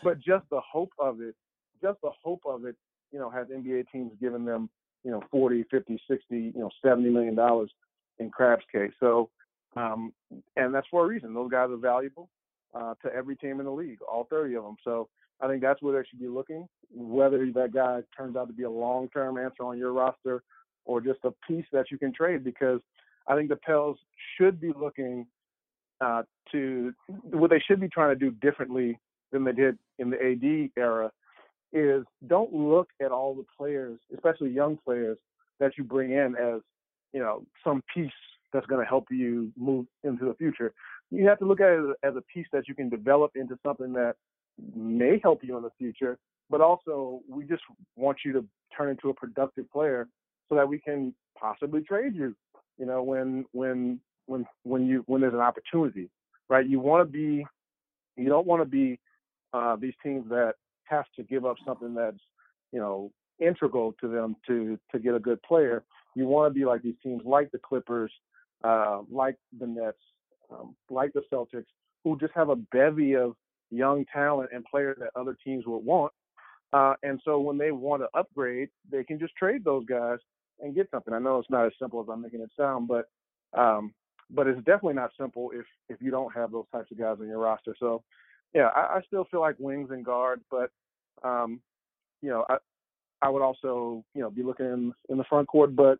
[0.03, 1.35] but just the hope of it,
[1.81, 2.75] just the hope of it,
[3.11, 4.69] you know, has NBA teams given them
[5.05, 7.71] you know 40 50 60 you know 70 million dollars
[8.19, 9.29] in Crabbe's case so
[9.77, 10.13] um,
[10.55, 11.33] and that's for a reason.
[11.33, 12.29] Those guys are valuable
[12.73, 15.07] uh, to every team in the league all 30 of them so
[15.41, 16.67] i think that's where they should be looking.
[16.91, 20.43] Whether that guy turns out to be a long-term answer on your roster
[20.85, 22.81] or just a piece that you can trade because
[23.27, 23.97] i think the pels
[24.37, 25.27] should be looking
[26.01, 26.93] uh, to
[27.23, 28.99] what they should be trying to do differently
[29.31, 31.11] than they did in the AD era
[31.73, 35.17] is don't look at all the players, especially young players,
[35.59, 36.61] that you bring in as,
[37.13, 38.11] you know, some piece
[38.53, 40.73] that's going to help you move into the future.
[41.11, 43.93] You have to look at it as a piece that you can develop into something
[43.93, 44.15] that
[44.75, 46.17] may help you in the future,
[46.49, 47.63] but also we just
[47.95, 50.07] want you to turn into a productive player
[50.49, 52.35] so that we can possibly trade you,
[52.77, 56.09] you know, when when when when you when there's an opportunity,
[56.49, 56.67] right?
[56.67, 57.45] You want to be,
[58.17, 58.99] you don't want to be
[59.53, 60.53] uh, these teams that
[60.85, 62.19] have to give up something that's,
[62.71, 65.83] you know, integral to them to to get a good player.
[66.15, 68.11] You want to be like these teams, like the Clippers,
[68.63, 69.97] uh, like the Nets,
[70.51, 71.65] um, like the Celtics,
[72.03, 73.35] who just have a bevy of
[73.71, 76.13] young talent and players that other teams would want.
[76.71, 80.19] Uh, and so when they want to upgrade, they can just trade those guys
[80.59, 81.13] and get something.
[81.13, 83.05] I know it's not as simple as I'm making it sound, but
[83.57, 83.93] um,
[84.29, 87.27] but it's definitely not simple if if you don't have those types of guys on
[87.27, 87.75] your roster.
[87.79, 88.03] So
[88.53, 90.71] yeah, I, I still feel like wings and guards, but
[91.23, 91.59] um,
[92.21, 92.57] you know, I
[93.21, 95.99] I would also you know be looking in, in the front court, but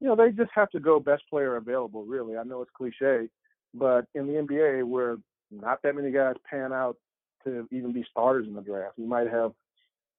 [0.00, 2.04] you know they just have to go best player available.
[2.04, 3.28] Really, I know it's cliche,
[3.74, 5.16] but in the NBA where
[5.50, 6.96] not that many guys pan out
[7.44, 9.52] to even be starters in the draft, you might have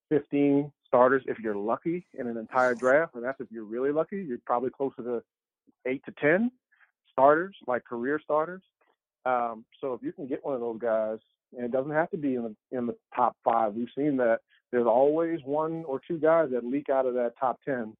[0.09, 4.23] 15 starters if you're lucky in an entire draft, and that's if you're really lucky.
[4.23, 5.23] You're probably closer to
[5.85, 6.51] eight to 10
[7.17, 8.61] starters, like career starters.
[9.25, 11.17] Um, so if you can get one of those guys
[11.55, 13.73] and it doesn't have to be in the in the top five.
[13.73, 14.39] We've seen that
[14.71, 17.93] there's always one or two guys that leak out of that top ten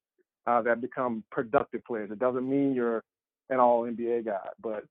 [0.46, 2.10] uh, that become productive players.
[2.10, 3.02] It doesn't mean you're
[3.50, 4.84] an All NBA guy, but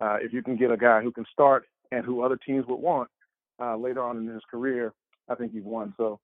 [0.00, 2.80] uh, if you can get a guy who can start and who other teams would
[2.80, 3.08] want
[3.60, 4.92] uh, later on in his career,
[5.28, 5.94] I think you've won.
[5.96, 6.18] So,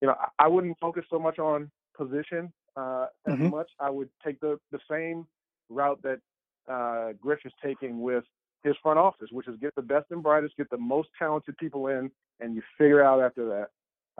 [0.00, 3.50] you know, I, I wouldn't focus so much on position uh, as mm-hmm.
[3.50, 3.68] much.
[3.80, 5.26] I would take the the same
[5.68, 6.20] route that
[6.68, 8.24] uh, Griff is taking with
[8.62, 11.86] his front office, which is get the best and brightest, get the most talented people
[11.88, 12.10] in,
[12.40, 13.68] and you figure out after that,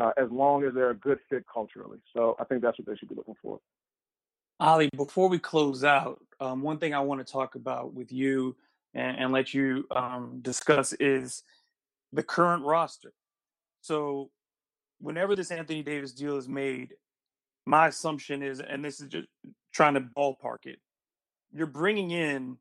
[0.03, 1.99] uh, as long as they're a good fit culturally.
[2.15, 3.59] So I think that's what they should be looking for.
[4.59, 8.57] Ollie, before we close out, um, one thing I want to talk about with you
[8.95, 11.43] and, and let you um, discuss is
[12.13, 13.13] the current roster.
[13.83, 14.31] So,
[14.99, 16.95] whenever this Anthony Davis deal is made,
[17.67, 19.29] my assumption is, and this is just
[19.75, 20.79] trying to ballpark it,
[21.53, 22.59] you're bringing in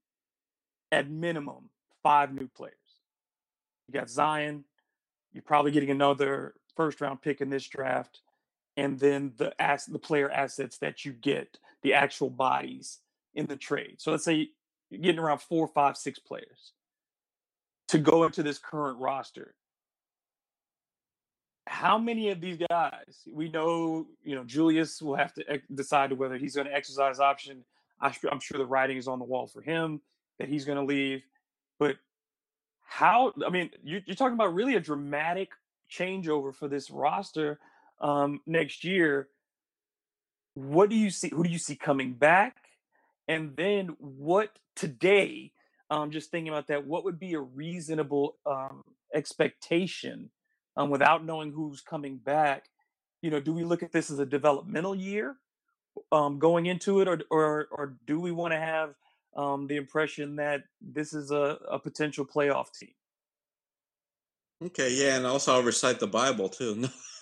[0.92, 1.70] at minimum
[2.04, 2.76] five new players.
[3.88, 4.64] You got Zion.
[5.34, 8.22] You're probably getting another first round pick in this draft,
[8.78, 13.00] and then the ass the player assets that you get, the actual bodies
[13.34, 13.96] in the trade.
[13.98, 14.50] So let's say
[14.90, 16.74] you're getting around four, five, six players
[17.90, 19.54] to go into this current roster.
[21.68, 24.08] How many of these guys we know?
[24.24, 27.64] You know, Julius will have to decide whether he's going to exercise option.
[28.02, 30.02] I'm sure the writing is on the wall for him
[30.40, 31.24] that he's going to leave.
[31.80, 31.98] But
[32.86, 33.34] how?
[33.46, 35.50] I mean, you, are talking about really a dramatic
[35.92, 37.60] changeover for this roster
[38.02, 39.30] um, next year.
[40.54, 41.30] What do you see?
[41.30, 42.56] Who do you see coming back?
[43.28, 45.52] And then what today?
[45.92, 48.84] Um, just thinking about that, what would be a reasonable um,
[49.14, 50.32] expectation
[50.76, 52.66] um, without knowing who's coming back?
[53.22, 55.36] You know, do we look at this as a developmental year
[56.12, 58.96] um, going into it, or or or do we want to have
[59.36, 62.92] um, the impression that this is a, a potential playoff team?
[64.64, 66.88] Okay, yeah, and also I'll recite the Bible too.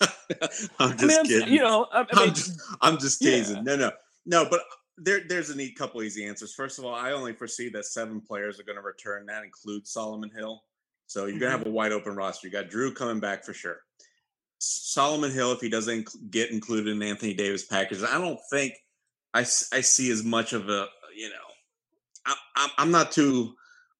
[0.78, 1.54] I'm just I mean, kidding.
[1.54, 3.56] You know, I, I am mean, just, I'm just teasing.
[3.56, 3.62] yeah.
[3.62, 3.90] No, no,
[4.26, 4.46] no.
[4.48, 4.60] But
[4.96, 6.54] there, there's a neat couple easy answers.
[6.54, 9.26] First of all, I only foresee that seven players are going to return.
[9.26, 10.62] That includes Solomon Hill.
[11.06, 12.46] So you're going to have a wide open roster.
[12.46, 13.78] You got Jrue coming back for sure.
[14.64, 18.74] Solomon Hill, if he doesn't get included in Anthony Davis package, I don't think
[19.32, 19.42] I, I
[19.80, 20.86] see as much of a,
[21.16, 23.54] you know, I, I'm, not too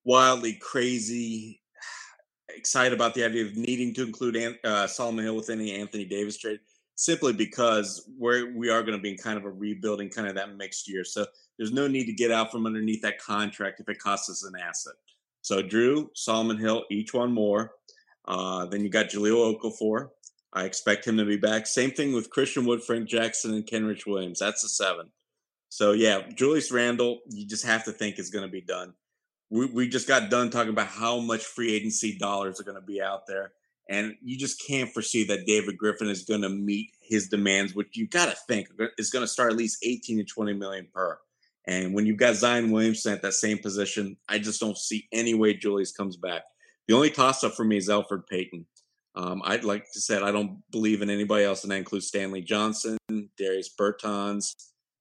[0.04, 1.60] wildly crazy
[2.56, 6.38] excited about the idea of needing to include uh, Solomon Hill within the Anthony Davis
[6.38, 6.60] trade,
[6.94, 10.34] simply because we're we are going to be in kind of a rebuilding kind of
[10.36, 11.04] that mixed year.
[11.04, 11.26] So
[11.58, 14.54] there's no need to get out from underneath that contract if it costs us an
[14.60, 14.94] asset.
[15.42, 17.72] So Jrue, Solomon Hill, each one more.
[18.26, 20.08] Uh, then you got Jahlil Okafor.
[20.54, 21.66] I expect him to be back.
[21.66, 24.38] Same thing with Christian Wood, Frank Jackson, and Kenrich Williams.
[24.38, 25.10] That's a seven.
[25.68, 28.94] So yeah, Julius Randle, you just have to think is going to be done
[29.54, 32.86] we, we just got done talking about how much free agency dollars are going to
[32.86, 33.52] be out there.
[33.88, 37.96] And you just can't foresee that David Griffin is going to meet his demands, which
[37.96, 41.18] you got to think is going to start at least 18 to 20 million per.
[41.66, 45.34] And when you've got Zion Williamson at that same position, I just don't see any
[45.34, 46.42] way Julius comes back.
[46.88, 48.66] The only toss up for me is Elfrid Payton.
[49.16, 52.42] Um, I'd like to said I don't believe in anybody else, and that includes Stanley
[52.42, 52.98] Johnson,
[53.38, 54.54] Darius Bertans,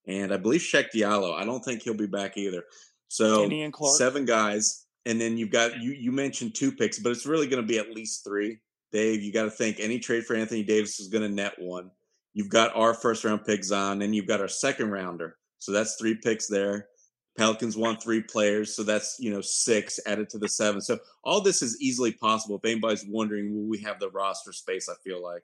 [0.08, 1.34] and I believe Cheick Diallo.
[1.34, 2.64] I don't think he'll be back either.
[3.08, 3.98] So Kenny and Clark.
[3.98, 5.92] seven guys, and then you've got you.
[5.92, 8.60] You mentioned two picks, but it's really going to be at least three.
[8.92, 11.90] Dave, you got to think any trade for Anthony Davis is going to net one.
[12.34, 15.38] You've got our first round picks on, and you've got our second rounder.
[15.58, 16.88] So that's three picks there.
[17.38, 20.82] Pelicans want three players, so that's you know six added to the seven.
[20.82, 22.58] So all this is easily possible.
[22.58, 24.88] If anybody's wondering, will we have the roster space?
[24.90, 25.44] I feel like,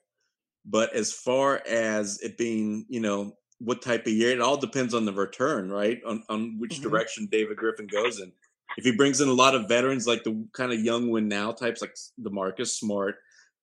[0.65, 4.93] but as far as it being, you know, what type of year, it all depends
[4.93, 5.99] on the return, right?
[6.05, 6.83] On on which Mhm.
[6.83, 8.31] direction David Griffin goes in.
[8.77, 11.51] If he brings in a lot of veterans, like the kind of young win now
[11.51, 13.15] types, like Demarcus Smart,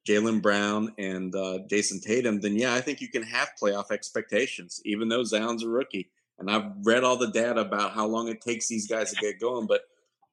[0.07, 4.81] Jaylen Brown, and uh, Jayson Tatum, then yeah, I think you can have playoff expectations,
[4.85, 6.11] even though Zion's a rookie.
[6.39, 9.41] And I've read all the data about how long it takes these guys to get
[9.41, 9.83] going, but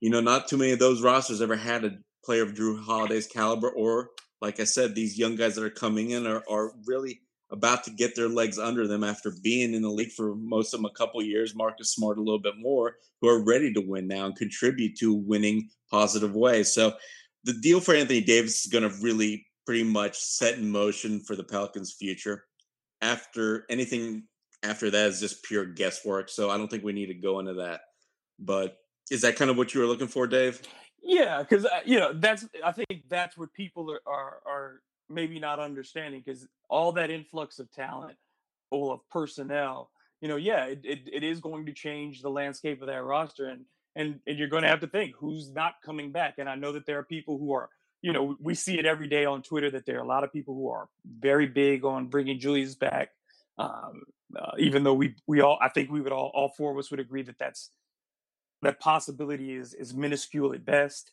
[0.01, 3.27] you know, not too many of those rosters ever had a player of Jrue Holiday's
[3.27, 4.09] caliber, or
[4.41, 7.91] like I said, these young guys that are coming in are, are really about to
[7.91, 10.97] get their legs under them after being in the league for most of them a
[10.97, 11.55] couple years.
[11.55, 15.13] Marcus Smart a little bit more, who are ready to win now and contribute to
[15.13, 16.73] winning positive ways.
[16.73, 16.93] So
[17.45, 21.35] the deal for Anthony Davis is going to really pretty much set in motion for
[21.35, 22.43] the Pelicans' future.
[23.01, 24.23] After anything
[24.63, 26.29] after that is just pure guesswork.
[26.29, 27.81] So I don't think we need to go into that.
[28.39, 28.77] But
[29.11, 30.61] is that kind of what you were looking for, Dave?
[31.03, 35.59] Yeah, because you know that's I think that's what people are are, are maybe not
[35.59, 38.17] understanding because all that influx of talent
[38.71, 39.91] or of personnel,
[40.21, 43.49] you know, yeah, it, it, it is going to change the landscape of that roster,
[43.49, 43.65] and
[43.95, 46.35] and and you're going to have to think who's not coming back.
[46.37, 47.69] And I know that there are people who are,
[48.01, 50.31] you know, we see it every day on Twitter that there are a lot of
[50.31, 50.87] people who are
[51.19, 53.09] very big on bringing Julius back.
[53.57, 54.03] Um,
[54.39, 56.91] uh, even though we we all, I think we would all all four of us
[56.91, 57.71] would agree that that's
[58.61, 61.11] that possibility is is minuscule at best.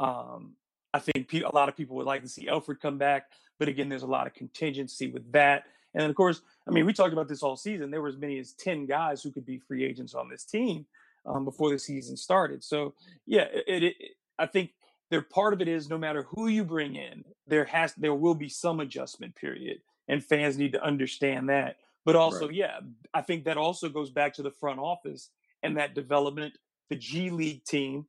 [0.00, 0.54] Um,
[0.94, 3.26] I think pe- a lot of people would like to see Elfrid come back,
[3.58, 5.64] but again, there's a lot of contingency with that.
[5.94, 7.90] And then, of course, I mean, we talked about this all season.
[7.90, 10.86] There were as many as ten guys who could be free agents on this team
[11.26, 12.62] um, before the season started.
[12.62, 12.94] So,
[13.26, 13.96] yeah, it, it, it,
[14.38, 14.70] I think
[15.10, 18.34] there part of it is no matter who you bring in, there has there will
[18.34, 19.78] be some adjustment period,
[20.08, 21.76] and fans need to understand that.
[22.08, 22.56] But also, Right.
[22.56, 22.80] yeah,
[23.12, 25.28] I think that also goes back to the front office
[25.62, 26.56] and that development,
[26.88, 28.06] the G League team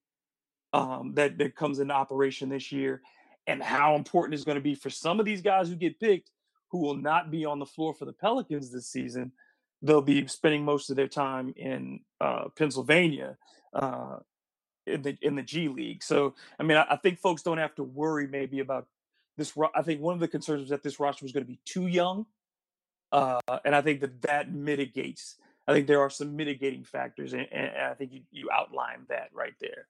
[0.72, 3.02] um, that that comes into operation this year,
[3.46, 6.32] and how important it's going to be for some of these guys who get picked,
[6.72, 9.34] who will not be on the floor for the Pelicans this season.
[9.82, 13.38] They'll be spending most of their time in uh, Pennsylvania
[13.74, 14.20] uh,
[14.88, 16.04] in the in the G League.
[16.04, 18.88] So, I mean, I, I think folks don't have to worry maybe about
[19.36, 19.58] this.
[19.58, 21.60] ro- I think one of the concerns was that this roster was going to be
[21.66, 22.28] too young,
[23.12, 25.36] uh, and I think that that mitigates.
[25.68, 29.30] I think there are some mitigating factors, and, and I think you, you outlined that
[29.34, 29.88] right there.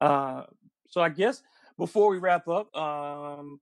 [0.00, 0.44] Uh,
[0.88, 1.42] so I guess
[1.78, 3.60] before we wrap up, um,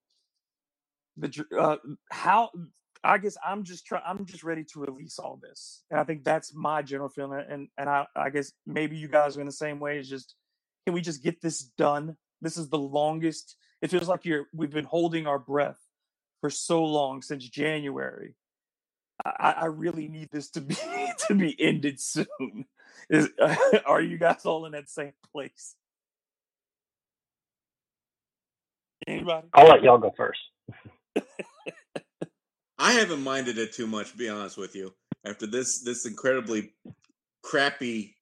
[1.16, 1.76] the uh,
[2.10, 2.50] how
[3.02, 4.02] I guess I'm just trying.
[4.06, 7.44] I'm just ready to release all this, and I think that's my general feeling.
[7.48, 9.98] And and I, I guess maybe you guys are in the same way.
[9.98, 10.34] Is just
[10.86, 12.16] can we just get this done?
[12.40, 13.56] This is the longest.
[13.82, 14.46] It feels like you're.
[14.54, 15.78] We've been holding our breath
[16.40, 18.34] for so long since January.
[19.24, 20.76] I, I really need this to be
[21.28, 22.66] to be ended soon.
[23.08, 23.30] Is
[23.86, 25.74] are you guys all in that same place?
[29.06, 29.48] Anybody?
[29.52, 30.40] I'll let y'all go first.
[32.78, 34.92] I haven't minded it too much, to be honest with you.
[35.26, 36.72] After this this incredibly
[37.42, 38.16] crappy,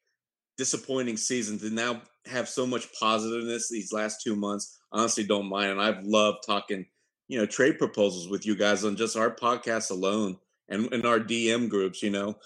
[0.57, 5.73] disappointing season, to now have so much positiveness these last two months, honestly don't mind.
[5.73, 6.87] And I've loved talking,
[7.29, 10.39] you know, trade proposals with you guys on just our podcast alone
[10.69, 12.37] and in our DM groups, you know,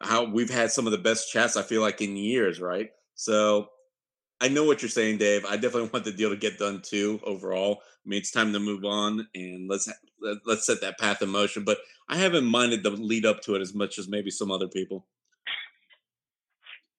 [0.00, 2.90] how we've had some of the best chats I feel like in years, right?
[3.14, 3.68] So
[4.40, 5.44] I know what you're saying, Dave.
[5.44, 7.20] I definitely want the deal to get done too.
[7.24, 9.88] Overall, I mean, it's time to move on and let's
[10.44, 11.64] let's set that path in motion.
[11.64, 11.78] But
[12.08, 15.06] I haven't minded the lead up to it as much as maybe some other people.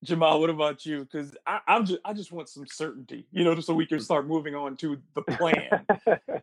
[0.04, 1.02] Jamal, what about you?
[1.02, 4.04] Because I'm just I just want some certainty, you know, just so we can mm.
[4.04, 5.86] start moving on to the plan.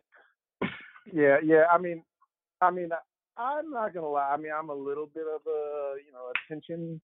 [1.13, 1.65] yeah, yeah.
[1.71, 2.03] I mean,
[2.59, 2.89] I mean,
[3.37, 4.31] I'm not gonna lie.
[4.33, 7.01] I mean, I'm a little bit of a you know attention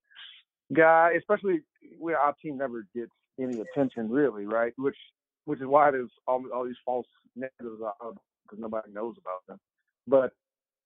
[0.74, 1.62] guy, especially
[2.00, 4.74] where our team never gets any attention really, right?
[4.78, 4.98] Which
[5.46, 9.60] which is why there's all, all these false negatives because nobody knows about them.
[10.08, 10.34] But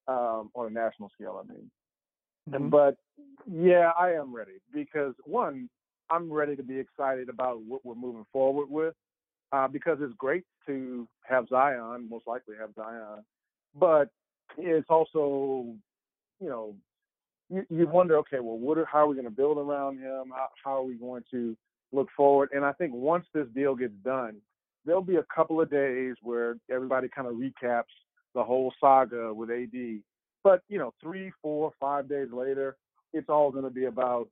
[0.07, 1.71] um, on a national scale, I mean.
[2.49, 2.69] Mm-hmm.
[2.69, 2.97] But
[3.51, 5.69] yeah, I am ready because one,
[6.09, 8.93] I'm ready to be excited about what we're moving forward with.
[9.53, 13.21] Uh, because it's great to have Zion, most likely have Zion,
[13.77, 14.07] but
[14.57, 15.73] it's also,
[16.39, 16.75] you know,
[17.49, 20.31] you, you wonder, okay, well, what are, how are we going to build around him?
[20.33, 21.55] How, how are we going to
[21.91, 22.49] look forward.
[22.53, 24.37] And I think once this deal gets done,
[24.85, 27.83] there'll be a couple of days where everybody kind of recaps
[28.33, 30.01] the whole saga with AD.
[30.43, 32.77] But you know, three, four, five days later,
[33.13, 34.29] it's all going to be about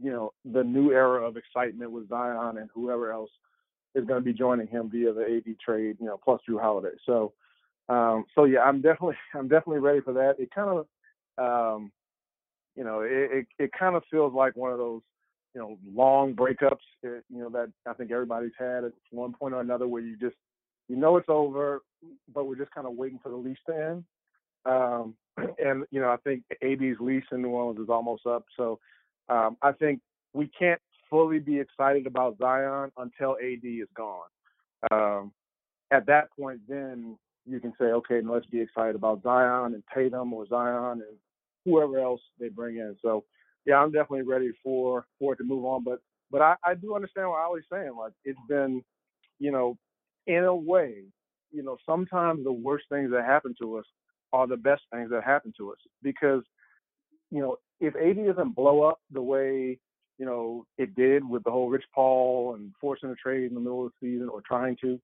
[0.00, 3.30] you know the new era of excitement with Zion and whoever else
[3.94, 5.96] is going to be joining him via the AD trade.
[6.00, 6.96] You know, plus Jrue Holiday.
[7.06, 7.32] So,
[7.88, 10.36] um, so yeah, I'm definitely I'm definitely ready for that.
[10.38, 10.86] It kind of
[11.38, 11.92] um,
[12.76, 15.02] you know, it, it, it kind of feels like one of those
[15.54, 19.54] you know, long breakups, eh, you know, that I think everybody's had at one point
[19.54, 20.36] or another where you just,
[20.88, 21.82] you know, it's over,
[22.32, 24.04] but we're just kind of waiting for the lease to end.
[24.64, 25.14] Um,
[25.58, 28.44] and, you know, I think AD's lease in New Orleans is almost up.
[28.56, 28.78] So
[29.28, 30.00] um, I think
[30.32, 30.80] we can't
[31.10, 34.28] fully be excited about Zion until AD is gone.
[34.90, 35.32] Um,
[35.90, 39.82] at that point, then you can say, okay, and let's be excited about Zion and
[39.94, 41.16] Tatum or Zion and
[41.64, 42.96] whoever else they bring in.
[43.02, 43.24] So
[43.66, 45.84] yeah, I'm definitely ready for for it to move on.
[45.84, 46.00] But
[46.30, 47.92] but I, I do understand what Ollie's saying.
[47.96, 48.82] Like it's been,
[49.38, 49.76] you know,
[50.26, 51.04] in a way,
[51.50, 53.84] you know, sometimes the worst things that happen to us
[54.32, 56.42] are the best things that happen to us because,
[57.30, 59.78] you know, if AD doesn't blow up the way
[60.18, 63.60] you know it did with the whole Rich Paul and forcing a trade in the
[63.60, 65.00] middle of the season or trying to,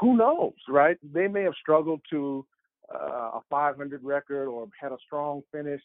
[0.00, 0.96] who knows, right?
[1.02, 2.46] They may have struggled to
[2.92, 5.80] uh, a 500 record or had a strong finish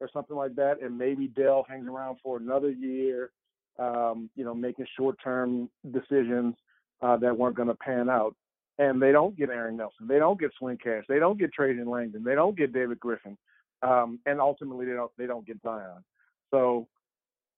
[0.00, 3.30] or something like that, and maybe Dell hangs around for another year,
[3.78, 6.56] um, you know, making short-term decisions
[7.02, 8.34] uh, that weren't going to pan out.
[8.78, 11.88] And they don't get Aaron Nelson, they don't get Swin Cash, they don't get Trajan
[11.88, 13.36] Langdon, they don't get David Griffin,
[13.82, 16.02] um, and ultimately they don't they don't get Zion.
[16.50, 16.88] So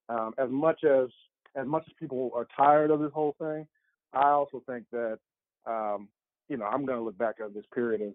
[0.09, 1.09] um, as much as
[1.57, 3.67] as much as people are tired of this whole thing,
[4.13, 5.19] I also think that
[5.66, 6.09] um,
[6.49, 8.12] you know I'm going to look back at this period as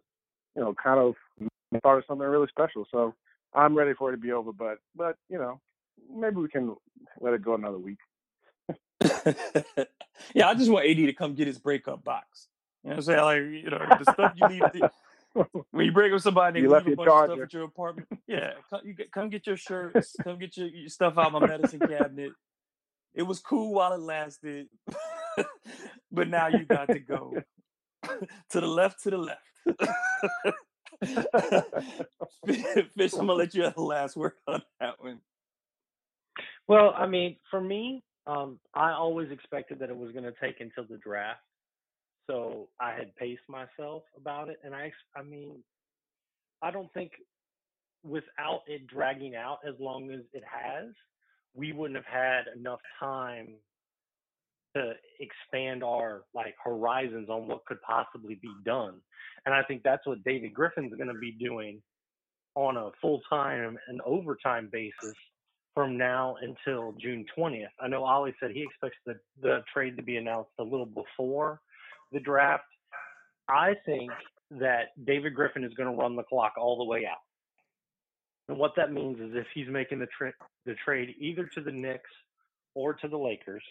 [0.55, 1.15] you know kind of
[1.73, 2.85] thought started something really special.
[2.91, 3.15] So
[3.53, 5.59] I'm ready for it to be over, but but you know,
[6.13, 6.76] maybe we can
[7.19, 7.97] let it go another week.
[10.34, 12.47] yeah, I just want AD to come get his breakup box.
[12.84, 13.21] You know what I'm saying?
[13.21, 14.91] Like, you know, the stuff you leave the,
[15.71, 17.34] when you break up somebody, you leave a bunch charger.
[17.34, 18.07] of stuff at your apartment.
[18.27, 21.41] Yeah, come, you get, come get your shirts, come get your, your stuff out of
[21.41, 22.31] my medicine cabinet.
[23.15, 24.67] It was cool while it lasted,
[26.11, 27.33] but now you got to go
[28.51, 29.41] to the left, to the left.
[32.97, 35.19] Fish, I'm gonna let you have the last word on that one.
[36.67, 40.61] Well, I mean, for me, um, I always expected that it was going to take
[40.61, 41.41] until the draft,
[42.29, 44.59] so I had paced myself about it.
[44.63, 45.63] And I, I mean,
[46.61, 47.11] I don't think
[48.03, 50.93] without it dragging out as long as it has,
[51.55, 53.47] we wouldn't have had enough time
[54.75, 58.95] to expand our like horizons on what could possibly be done.
[59.45, 61.81] And I think that's what David Griffin's going to be doing
[62.55, 65.15] on a full time and overtime basis
[65.73, 67.67] from now until June 20th.
[67.79, 71.61] I know Ollie said he expects the, the trade to be announced a little before
[72.11, 72.63] the draft.
[73.47, 74.11] I think
[74.51, 77.21] that David Griffin is going to run the clock all the way out.
[78.47, 80.07] And what that means is if he's making the,
[80.65, 82.09] the trade either to the Knicks
[82.73, 83.63] or to the Lakers,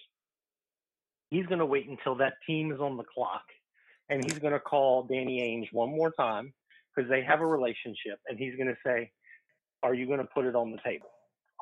[1.30, 3.44] he's going to wait until that team is on the clock
[4.08, 6.52] and he's going to call Danny Ainge one more time
[6.94, 9.10] because they have a relationship and he's going to say,
[9.82, 11.08] Are you going to put it on the table?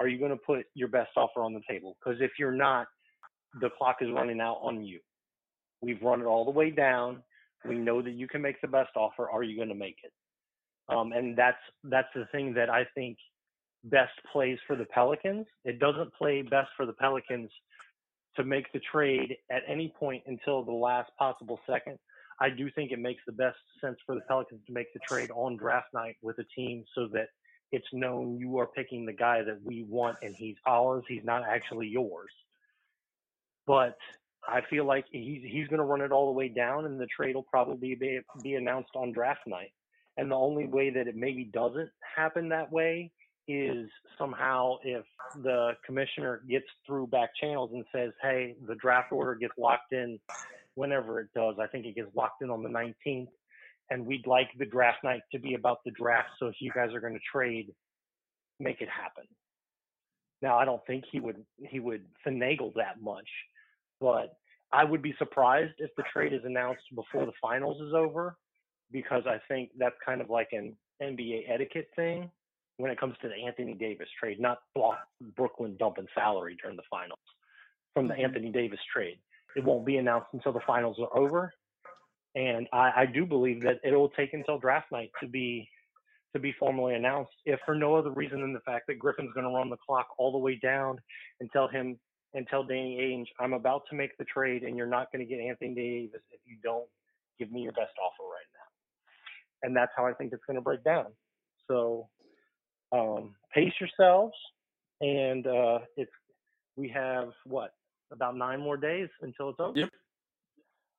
[0.01, 1.97] Are you going to put your best offer on the table?
[1.99, 2.87] Because if you're not,
[3.61, 5.01] the clock is running out on you.
[5.81, 7.23] We've run it all the way down.
[7.67, 9.29] We know that you can make the best offer.
[9.31, 10.13] Are you going to make it?
[10.89, 13.17] Um, and that's that's the thing that I think
[13.85, 15.47] best plays for the Pelicans.
[15.65, 17.51] It doesn't play best for the Pelicans
[18.37, 21.99] to make the trade at any point until the last possible second.
[22.41, 25.31] I do think it makes the best sense for the Pelicans to make the trade
[25.35, 27.29] on draft night with a team so that
[27.73, 31.05] it's known you are picking the guy that we want and he's ours.
[31.09, 32.31] He's not actually yours.
[33.67, 33.97] But
[34.49, 37.07] I feel like he's he's going to run it all the way down, and the
[37.07, 39.73] trade will probably be be announced on draft night.
[40.17, 43.11] And the only way that it maybe doesn't happen that way
[43.49, 45.05] is somehow if
[45.43, 50.19] the commissioner gets through back channels and says, "Hey, the draft order gets locked in
[50.75, 51.59] whenever it does.
[51.59, 53.31] I think it gets locked in on the 19th,
[53.91, 56.31] and we'd like the draft night to be about the draft.
[56.39, 57.75] So if you guys are going to trade,
[58.59, 59.25] make it happen."
[60.43, 63.29] Now, I don't think he would he would finagle that much,
[64.01, 64.37] but
[64.73, 68.37] I would be surprised if the trade is announced before the finals is over,
[68.91, 72.31] because I think that's kind of like an NBA etiquette thing
[72.79, 74.99] when it comes to the Anthony Davis trade, not block
[75.37, 77.19] Brooklyn dumping salary during the finals
[77.95, 78.25] from the mm-hmm.
[78.25, 79.19] Anthony Davis trade.
[79.57, 81.53] It won't be announced until the finals are over,
[82.35, 85.69] and I, I do believe that it will take until draft night to be
[86.35, 89.47] to be formally announced, if for no other reason than the fact that Griffin's going
[89.47, 90.99] to run the clock all the way down
[91.41, 91.99] and tell him
[92.35, 95.29] and tell Danny Ainge, I'm about to make the trade, and you're not going to
[95.29, 96.87] get Anthony Davis if you don't
[97.39, 99.67] give me your best offer right now.
[99.67, 101.07] And that's how I think it's going to break down.
[101.69, 102.09] So
[102.93, 104.35] um, pace yourselves,
[105.01, 106.11] and uh, it's
[106.77, 107.75] we have what
[108.13, 109.79] about nine more days until it's over.
[109.79, 109.91] Yep.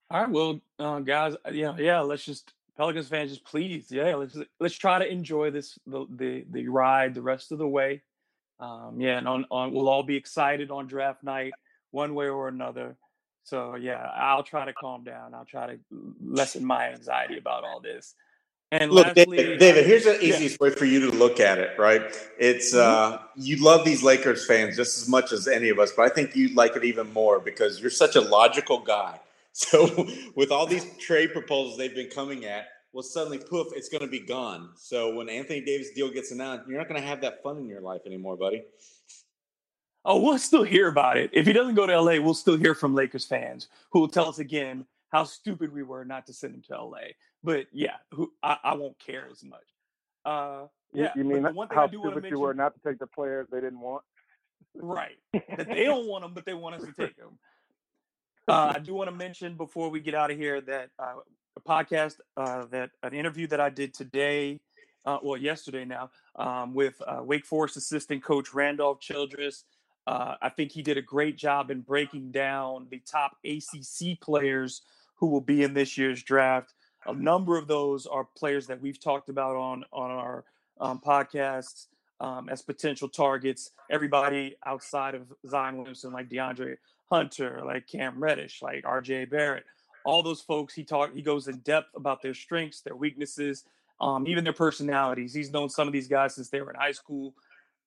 [0.09, 4.15] All right, well, uh, guys, uh, yeah, yeah, let's just Pelicans fans, just please, yeah,
[4.15, 8.01] let's let's try to enjoy this the the, the ride the rest of the way.
[8.59, 11.53] Um, yeah, and on, on we'll all be excited on draft night,
[11.91, 12.95] one way or another.
[13.43, 15.34] So yeah, I'll try to calm down.
[15.34, 15.80] I'll try to
[16.22, 18.14] lessen my anxiety about all this.
[18.72, 20.68] And look, lastly, David, David, here's the easiest yeah.
[20.68, 22.02] way for you to look at it, right?
[22.38, 23.15] It's mm-hmm.
[23.15, 26.14] uh, you love these Lakers fans just as much as any of us, but I
[26.14, 29.19] think you like it even more because you're such a logical guy.
[29.60, 34.02] So, with all these trade proposals they've been coming at, well, suddenly, poof, it's going
[34.02, 34.69] to be gone.
[34.76, 37.68] So, when Anthony Davis deal gets announced, you're not going to have that fun in
[37.68, 38.61] your life anymore, buddy.
[40.06, 41.31] Oh, we'll still hear about it.
[41.34, 44.30] If he doesn't go to LA, we'll still hear from Lakers fans who will tell
[44.30, 47.13] us again how stupid we were not to send him to LA.
[47.43, 49.59] But yeah, who I, I won't care as much.
[50.25, 53.61] Uh, yeah, you mean how stupid mention, you were not to take the players they
[53.61, 54.03] didn't want?
[54.75, 57.39] Right, that they don't want them, but they want us to take them.
[58.47, 61.15] Uh, I do want to mention before we get out of here that uh,
[61.57, 64.61] a podcast uh, that an interview that I did today,
[65.05, 69.65] uh, well, yesterday now, um, with uh, Wake Forest assistant coach Randolph Childress.
[70.05, 74.81] Uh, I think he did a great job in breaking down the top ACC players
[75.18, 76.73] who will be in this year's draft.
[77.06, 80.44] A number of those are players that we've talked about on on our
[80.80, 81.88] um, podcasts
[82.19, 83.72] um, as potential targets.
[83.89, 86.77] Everybody outside of Zion Williamson, like DeAndre
[87.10, 89.26] Hunter, like Cam Reddish, like R.J.
[89.26, 89.65] Barrett,
[90.03, 90.73] all those folks.
[90.73, 93.64] He talk he goes in depth about their strengths, their weaknesses,
[94.02, 95.34] um, even their personalities.
[95.34, 97.34] He's known some of these guys since they were in high school.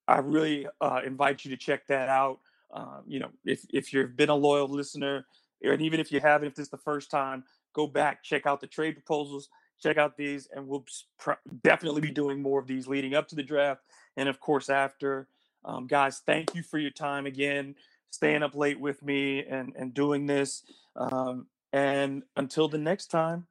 [0.09, 2.41] I really uh, invite you to check that out.
[2.73, 5.27] Um, you know, if if you've been a loyal listener,
[5.63, 8.61] and even if you haven't, if this is the first time, go back, check out
[8.61, 9.49] the trade proposals,
[9.83, 10.85] check out these, and we'll
[11.19, 11.33] pr-
[11.63, 13.83] definitely be doing more of these leading up to the draft,
[14.17, 15.29] and of course after.
[15.65, 17.75] Um, guys, thank you for your time again,
[18.11, 20.63] staying up late with me and and doing this.
[20.97, 23.47] Um, and until the next time,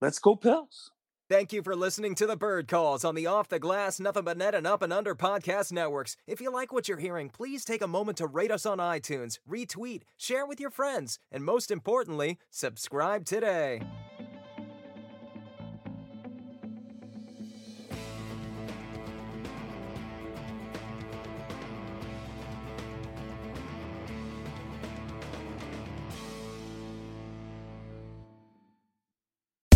[0.00, 0.93] let's go Pels.
[1.30, 4.36] Thank you for listening to the Bird Calls on the Off the Glass, Nothing But
[4.36, 6.18] Net, and Up and Under podcast networks.
[6.26, 9.38] If you like what you're hearing, please take a moment to rate us on iTunes,
[9.50, 13.80] retweet, share with your friends, and most importantly, subscribe today.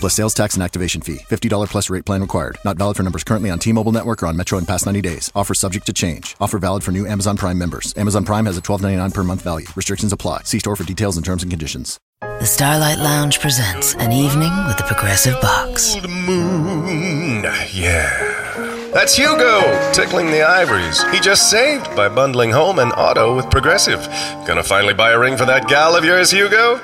[0.00, 1.18] Plus sales tax and activation fee.
[1.28, 2.56] $50 plus rate plan required.
[2.64, 5.32] Not valid for numbers currently on T-Mobile network or on Metro in past 90 days.
[5.34, 6.36] Offer subject to change.
[6.40, 7.92] Offer valid for new Amazon Prime members.
[7.96, 9.66] Amazon Prime has a $12.99 per month value.
[9.74, 10.42] Restrictions apply.
[10.44, 11.98] See store for details and terms and conditions.
[12.20, 15.96] The Starlight Lounge presents an evening with the Progressive Box.
[15.96, 17.42] Old moon,
[17.72, 18.90] yeah.
[18.92, 21.02] That's Hugo tickling the ivories.
[21.12, 24.06] He just saved by bundling home and auto with Progressive.
[24.46, 26.80] Gonna finally buy a ring for that gal of yours, Hugo?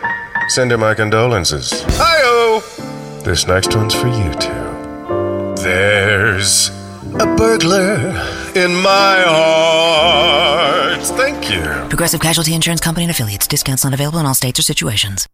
[0.49, 1.83] Send her my condolences.
[1.97, 2.94] Hi-oh!
[3.25, 5.63] This next one's for you too.
[5.63, 6.69] There's
[7.15, 8.11] a burglar
[8.55, 11.01] in my heart.
[11.17, 11.63] Thank you.
[11.89, 13.47] Progressive Casualty Insurance Company and affiliates.
[13.47, 15.27] Discounts not available in all states or situations.